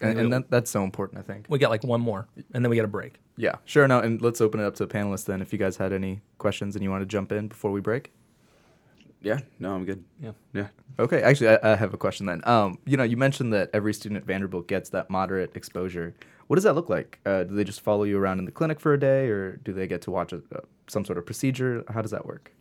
And, 0.00 0.18
and 0.18 0.32
that, 0.32 0.50
that's 0.50 0.70
so 0.70 0.84
important, 0.84 1.18
I 1.18 1.22
think. 1.22 1.46
We 1.48 1.58
got 1.58 1.70
like 1.70 1.84
one 1.84 2.00
more, 2.00 2.26
and 2.54 2.64
then 2.64 2.70
we 2.70 2.76
got 2.76 2.84
a 2.84 2.88
break. 2.88 3.20
Yeah, 3.36 3.56
sure. 3.64 3.86
No, 3.88 4.00
and 4.00 4.20
let's 4.20 4.40
open 4.40 4.60
it 4.60 4.64
up 4.64 4.74
to 4.76 4.86
the 4.86 4.92
panelists 4.92 5.24
then. 5.24 5.42
If 5.42 5.52
you 5.52 5.58
guys 5.58 5.76
had 5.76 5.92
any 5.92 6.22
questions 6.38 6.76
and 6.76 6.82
you 6.82 6.90
want 6.90 7.02
to 7.02 7.06
jump 7.06 7.32
in 7.32 7.48
before 7.48 7.70
we 7.70 7.80
break. 7.80 8.12
Yeah, 9.22 9.40
no, 9.60 9.74
I'm 9.74 9.84
good. 9.84 10.04
Yeah. 10.20 10.32
Yeah. 10.52 10.68
Okay, 10.98 11.22
actually, 11.22 11.48
I, 11.48 11.72
I 11.72 11.76
have 11.76 11.94
a 11.94 11.96
question 11.96 12.26
then. 12.26 12.42
Um, 12.44 12.78
you 12.84 12.96
know, 12.96 13.04
you 13.04 13.16
mentioned 13.16 13.52
that 13.52 13.70
every 13.72 13.94
student 13.94 14.20
at 14.20 14.26
Vanderbilt 14.26 14.66
gets 14.66 14.90
that 14.90 15.08
moderate 15.10 15.56
exposure. 15.56 16.14
What 16.48 16.56
does 16.56 16.64
that 16.64 16.74
look 16.74 16.88
like? 16.88 17.20
Uh, 17.24 17.44
do 17.44 17.54
they 17.54 17.64
just 17.64 17.80
follow 17.80 18.02
you 18.02 18.18
around 18.18 18.40
in 18.40 18.44
the 18.44 18.50
clinic 18.50 18.80
for 18.80 18.92
a 18.92 19.00
day, 19.00 19.28
or 19.28 19.56
do 19.56 19.72
they 19.72 19.86
get 19.86 20.02
to 20.02 20.10
watch 20.10 20.32
a, 20.32 20.42
uh, 20.54 20.60
some 20.88 21.04
sort 21.04 21.18
of 21.18 21.24
procedure? 21.24 21.84
How 21.88 22.02
does 22.02 22.10
that 22.10 22.26
work? 22.26 22.52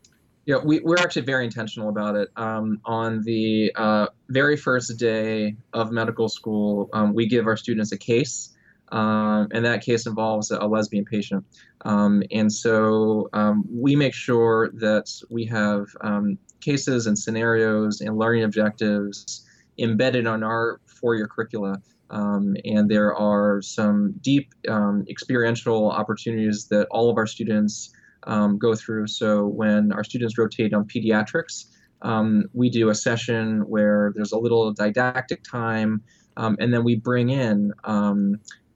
Yeah, 0.46 0.58
we, 0.64 0.80
we're 0.80 0.98
actually 0.98 1.22
very 1.22 1.46
intentional 1.46 1.90
about 1.90 2.16
it. 2.16 2.30
Um, 2.36 2.82
on 2.86 3.22
the 3.24 3.72
uh, 3.76 4.08
very 4.30 4.58
first 4.58 4.98
day 4.98 5.56
of 5.74 5.92
medical 5.92 6.30
school, 6.30 6.90
um, 6.94 7.14
we 7.14 7.28
give 7.28 7.46
our 7.46 7.56
students 7.58 7.92
a 7.92 7.98
case 7.98 8.50
Um, 8.92 9.48
and 9.52 9.64
that 9.66 9.82
case 9.82 10.06
involves 10.06 10.52
a 10.52 10.66
lesbian 10.68 11.06
patient. 11.06 11.46
Um, 11.86 12.24
and 12.32 12.52
so 12.52 13.30
um, 13.34 13.64
we 13.72 13.96
make 13.96 14.14
sure 14.14 14.70
that 14.74 15.10
we 15.30 15.46
have 15.46 15.88
um, 16.02 16.38
cases 16.60 17.08
and 17.08 17.18
scenarios 17.18 18.02
and 18.02 18.18
learning 18.18 18.44
objectives 18.44 19.48
embedded 19.78 20.28
on 20.28 20.44
our 20.44 20.82
four 20.86 21.16
year 21.16 21.28
curricula. 21.28 21.82
And 22.10 22.90
there 22.90 23.16
are 23.16 23.62
some 23.62 24.14
deep 24.22 24.54
experiential 25.08 25.90
opportunities 25.90 26.68
that 26.68 26.88
all 26.92 27.10
of 27.10 27.18
our 27.18 27.28
students 27.28 27.94
go 28.26 28.76
through. 28.76 29.08
So 29.08 29.46
when 29.46 29.92
our 29.92 30.04
students 30.04 30.38
rotate 30.38 30.74
on 30.74 30.86
pediatrics, 30.86 31.66
um, 32.02 32.46
we 32.54 32.70
do 32.70 32.90
a 32.90 32.96
session 32.96 33.62
where 33.68 34.12
there's 34.16 34.32
a 34.32 34.38
little 34.38 34.72
didactic 34.74 35.44
time, 35.44 36.02
um, 36.38 36.58
and 36.60 36.74
then 36.74 36.84
we 36.84 36.96
bring 36.96 37.30
in 37.30 37.72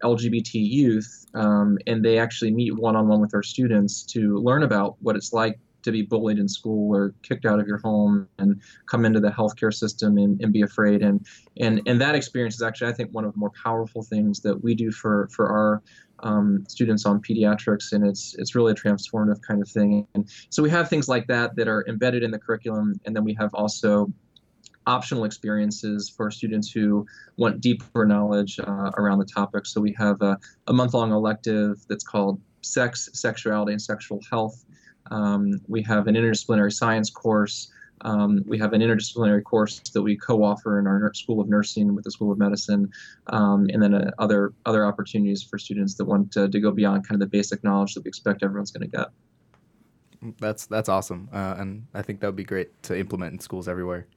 LGBT 0.03 0.49
youth, 0.53 1.25
um, 1.33 1.77
and 1.87 2.03
they 2.03 2.19
actually 2.19 2.51
meet 2.51 2.75
one 2.75 2.95
on 2.95 3.07
one 3.07 3.21
with 3.21 3.33
our 3.33 3.43
students 3.43 4.03
to 4.03 4.37
learn 4.37 4.63
about 4.63 4.95
what 5.01 5.15
it's 5.15 5.33
like 5.33 5.59
to 5.85 5.91
be 5.91 6.01
bullied 6.01 6.39
in 6.39 6.47
school 6.47 6.95
or 6.95 7.13
kicked 7.21 7.45
out 7.45 7.59
of 7.59 7.67
your 7.67 7.77
home 7.77 8.27
and 8.39 8.59
come 8.87 9.05
into 9.05 9.19
the 9.19 9.29
healthcare 9.29 9.73
system 9.73 10.17
and, 10.17 10.41
and 10.41 10.51
be 10.51 10.61
afraid. 10.61 11.01
And, 11.01 11.25
and, 11.59 11.81
and 11.85 12.01
that 12.01 12.15
experience 12.15 12.55
is 12.55 12.63
actually, 12.63 12.89
I 12.89 12.93
think, 12.93 13.11
one 13.11 13.23
of 13.23 13.33
the 13.33 13.37
more 13.37 13.51
powerful 13.63 14.01
things 14.01 14.41
that 14.41 14.63
we 14.63 14.73
do 14.73 14.91
for, 14.91 15.29
for 15.31 15.47
our 15.47 15.83
um, 16.19 16.65
students 16.67 17.05
on 17.05 17.21
pediatrics, 17.21 17.91
and 17.91 18.05
it's 18.05 18.35
it's 18.37 18.55
really 18.55 18.71
a 18.71 18.75
transformative 18.75 19.41
kind 19.41 19.61
of 19.61 19.69
thing. 19.69 20.07
And 20.13 20.29
so 20.49 20.63
we 20.63 20.69
have 20.69 20.89
things 20.89 21.07
like 21.07 21.27
that 21.27 21.55
that 21.55 21.67
are 21.67 21.85
embedded 21.87 22.23
in 22.23 22.31
the 22.31 22.39
curriculum, 22.39 22.99
and 23.05 23.15
then 23.15 23.23
we 23.23 23.33
have 23.35 23.53
also 23.53 24.11
optional 24.87 25.23
experiences 25.23 26.09
for 26.15 26.29
students 26.29 26.69
who 26.71 27.05
want 27.37 27.59
deeper 27.59 28.05
knowledge 28.05 28.59
uh, 28.59 28.91
around 28.97 29.19
the 29.19 29.25
topic. 29.25 29.65
So 29.65 29.81
we 29.81 29.95
have 29.97 30.21
a, 30.21 30.37
a 30.67 30.73
month-long 30.73 31.11
elective 31.11 31.83
that's 31.89 32.03
called 32.03 32.39
Sex, 32.61 33.09
Sexuality, 33.13 33.71
and 33.71 33.81
Sexual 33.81 34.19
Health. 34.29 34.63
Um, 35.11 35.59
we 35.67 35.81
have 35.83 36.07
an 36.07 36.15
interdisciplinary 36.15 36.71
science 36.71 37.09
course. 37.09 37.71
Um, 38.01 38.43
we 38.45 38.57
have 38.59 38.73
an 38.73 38.81
interdisciplinary 38.81 39.43
course 39.43 39.79
that 39.79 40.01
we 40.01 40.17
co-offer 40.17 40.79
in 40.79 40.87
our 40.87 41.13
School 41.13 41.39
of 41.39 41.47
Nursing 41.47 41.95
with 41.95 42.03
the 42.03 42.11
School 42.11 42.31
of 42.31 42.37
Medicine, 42.37 42.91
um, 43.27 43.67
and 43.71 43.81
then 43.81 43.93
uh, 43.93 44.11
other 44.19 44.53
other 44.65 44.85
opportunities 44.85 45.41
for 45.41 45.57
students 45.57 45.95
that 45.95 46.05
want 46.05 46.31
to, 46.33 46.49
to, 46.49 46.59
go 46.59 46.71
beyond 46.71 47.07
kind 47.07 47.21
of 47.21 47.27
the 47.27 47.37
basic 47.37 47.63
knowledge 47.63 47.93
that 47.93 48.03
we 48.03 48.09
expect 48.09 48.43
everyone's 48.43 48.71
going 48.71 48.89
to 48.89 48.97
get. 48.97 49.07
That's 50.39 50.65
that's 50.65 50.89
awesome, 50.89 51.29
uh, 51.31 51.55
and 51.57 51.87
I 51.93 52.01
think 52.01 52.19
that 52.19 52.27
would 52.27 52.35
be 52.35 52.43
great 52.43 52.83
to 52.83 52.97
implement 52.97 53.33
in 53.33 53.39
schools 53.39 53.67
everywhere. 53.67 54.07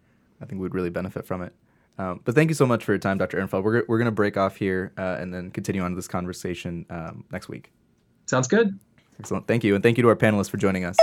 I 0.40 0.46
think 0.46 0.60
we'd 0.60 0.74
really 0.74 0.90
benefit 0.90 1.26
from 1.26 1.42
it. 1.42 1.52
Um, 1.98 2.20
but 2.24 2.34
thank 2.34 2.48
you 2.48 2.54
so 2.54 2.66
much 2.66 2.84
for 2.84 2.92
your 2.92 2.98
time, 2.98 3.18
Dr. 3.18 3.38
Ehrenfeld. 3.38 3.64
We're, 3.64 3.84
we're 3.88 3.98
going 3.98 4.06
to 4.06 4.12
break 4.12 4.36
off 4.36 4.56
here 4.56 4.92
uh, 4.96 5.16
and 5.18 5.34
then 5.34 5.50
continue 5.50 5.82
on 5.82 5.96
this 5.96 6.06
conversation 6.06 6.86
um, 6.90 7.24
next 7.32 7.48
week. 7.48 7.72
Sounds 8.26 8.46
good. 8.46 8.78
Excellent. 9.18 9.48
Thank 9.48 9.64
you. 9.64 9.74
And 9.74 9.82
thank 9.82 9.96
you 9.96 10.02
to 10.02 10.08
our 10.08 10.16
panelists 10.16 10.50
for 10.50 10.58
joining 10.58 10.84
us. 10.84 10.96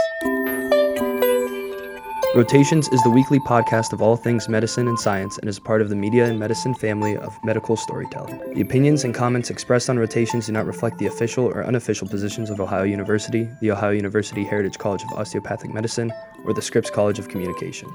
Rotations 2.35 2.89
is 2.89 3.01
the 3.01 3.09
weekly 3.09 3.39
podcast 3.39 3.93
of 3.93 4.01
all 4.01 4.17
things 4.17 4.49
medicine 4.49 4.89
and 4.89 4.99
science 4.99 5.37
and 5.37 5.47
is 5.47 5.57
part 5.57 5.81
of 5.81 5.87
the 5.87 5.95
Media 5.95 6.25
in 6.27 6.37
Medicine 6.37 6.73
family 6.73 7.15
of 7.15 7.33
medical 7.45 7.77
storytelling. 7.77 8.37
The 8.53 8.59
opinions 8.59 9.05
and 9.05 9.15
comments 9.15 9.49
expressed 9.49 9.89
on 9.89 9.97
Rotations 9.97 10.47
do 10.47 10.51
not 10.51 10.65
reflect 10.65 10.97
the 10.97 11.05
official 11.05 11.45
or 11.45 11.63
unofficial 11.63 12.09
positions 12.09 12.49
of 12.49 12.59
Ohio 12.59 12.83
University, 12.83 13.47
the 13.61 13.71
Ohio 13.71 13.91
University 13.91 14.43
Heritage 14.43 14.77
College 14.77 15.01
of 15.03 15.17
Osteopathic 15.17 15.73
Medicine, 15.73 16.11
or 16.43 16.53
the 16.53 16.61
Scripps 16.61 16.89
College 16.89 17.19
of 17.19 17.29
Communication. 17.29 17.89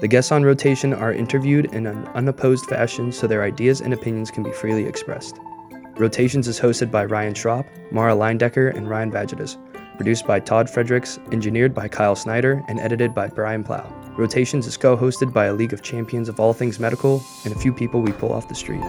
The 0.00 0.06
guests 0.06 0.30
on 0.30 0.44
rotation 0.44 0.94
are 0.94 1.12
interviewed 1.12 1.74
in 1.74 1.88
an 1.88 2.06
unopposed 2.14 2.66
fashion 2.66 3.10
so 3.10 3.26
their 3.26 3.42
ideas 3.42 3.80
and 3.80 3.92
opinions 3.92 4.30
can 4.30 4.44
be 4.44 4.52
freely 4.52 4.84
expressed. 4.84 5.36
Rotations 5.96 6.46
is 6.46 6.60
hosted 6.60 6.92
by 6.92 7.06
Ryan 7.06 7.34
Schropp, 7.34 7.66
Mara 7.90 8.14
Leindecker, 8.14 8.72
and 8.72 8.88
Ryan 8.88 9.10
Vagidas, 9.10 9.58
produced 10.00 10.26
by 10.26 10.40
Todd 10.40 10.70
Fredericks, 10.70 11.18
engineered 11.30 11.74
by 11.74 11.86
Kyle 11.86 12.16
Snyder, 12.16 12.64
and 12.68 12.80
edited 12.80 13.14
by 13.14 13.28
Brian 13.28 13.62
Plow. 13.62 13.86
Rotations 14.16 14.66
is 14.66 14.78
co 14.78 14.96
hosted 14.96 15.30
by 15.30 15.44
a 15.44 15.52
league 15.52 15.74
of 15.74 15.82
champions 15.82 16.26
of 16.26 16.40
all 16.40 16.54
things 16.54 16.80
medical 16.80 17.22
and 17.44 17.54
a 17.54 17.58
few 17.58 17.70
people 17.70 18.00
we 18.00 18.10
pull 18.10 18.32
off 18.32 18.48
the 18.48 18.54
street. 18.54 18.80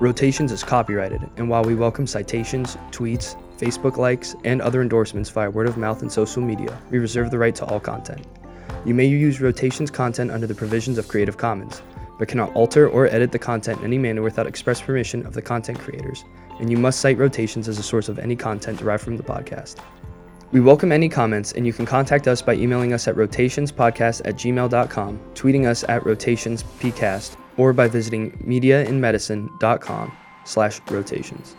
Rotations 0.00 0.50
is 0.50 0.64
copyrighted, 0.64 1.28
and 1.36 1.50
while 1.50 1.62
we 1.62 1.74
welcome 1.74 2.06
citations, 2.06 2.78
tweets, 2.90 3.36
Facebook 3.58 3.98
likes, 3.98 4.34
and 4.44 4.62
other 4.62 4.80
endorsements 4.80 5.28
via 5.28 5.50
word 5.50 5.68
of 5.68 5.76
mouth 5.76 6.00
and 6.00 6.10
social 6.10 6.40
media, 6.40 6.80
we 6.90 6.98
reserve 6.98 7.30
the 7.30 7.38
right 7.38 7.54
to 7.56 7.66
all 7.66 7.80
content. 7.80 8.26
You 8.86 8.94
may 8.94 9.04
use 9.04 9.42
Rotations 9.42 9.90
content 9.90 10.30
under 10.30 10.46
the 10.46 10.54
provisions 10.54 10.96
of 10.96 11.06
Creative 11.06 11.36
Commons, 11.36 11.82
but 12.18 12.28
cannot 12.28 12.54
alter 12.54 12.88
or 12.88 13.06
edit 13.06 13.32
the 13.32 13.38
content 13.38 13.78
in 13.80 13.84
any 13.84 13.98
manner 13.98 14.22
without 14.22 14.46
express 14.46 14.80
permission 14.80 15.26
of 15.26 15.34
the 15.34 15.42
content 15.42 15.78
creators, 15.78 16.24
and 16.60 16.70
you 16.70 16.76
must 16.76 17.00
cite 17.00 17.18
Rotations 17.18 17.68
as 17.68 17.78
a 17.78 17.82
source 17.82 18.08
of 18.08 18.18
any 18.18 18.36
content 18.36 18.78
derived 18.78 19.04
from 19.04 19.16
the 19.16 19.22
podcast. 19.22 19.76
We 20.52 20.60
welcome 20.60 20.92
any 20.92 21.08
comments, 21.08 21.52
and 21.52 21.66
you 21.66 21.72
can 21.72 21.86
contact 21.86 22.28
us 22.28 22.42
by 22.42 22.54
emailing 22.54 22.92
us 22.92 23.08
at 23.08 23.14
rotationspodcast 23.14 24.20
at 24.26 24.34
gmail.com, 24.34 25.18
tweeting 25.34 25.66
us 25.66 25.82
at 25.84 26.02
rotationspcast, 26.02 27.36
or 27.56 27.72
by 27.72 27.88
visiting 27.88 28.32
mediainmedicine.com 28.32 30.12
slash 30.44 30.80
rotations. 30.90 31.56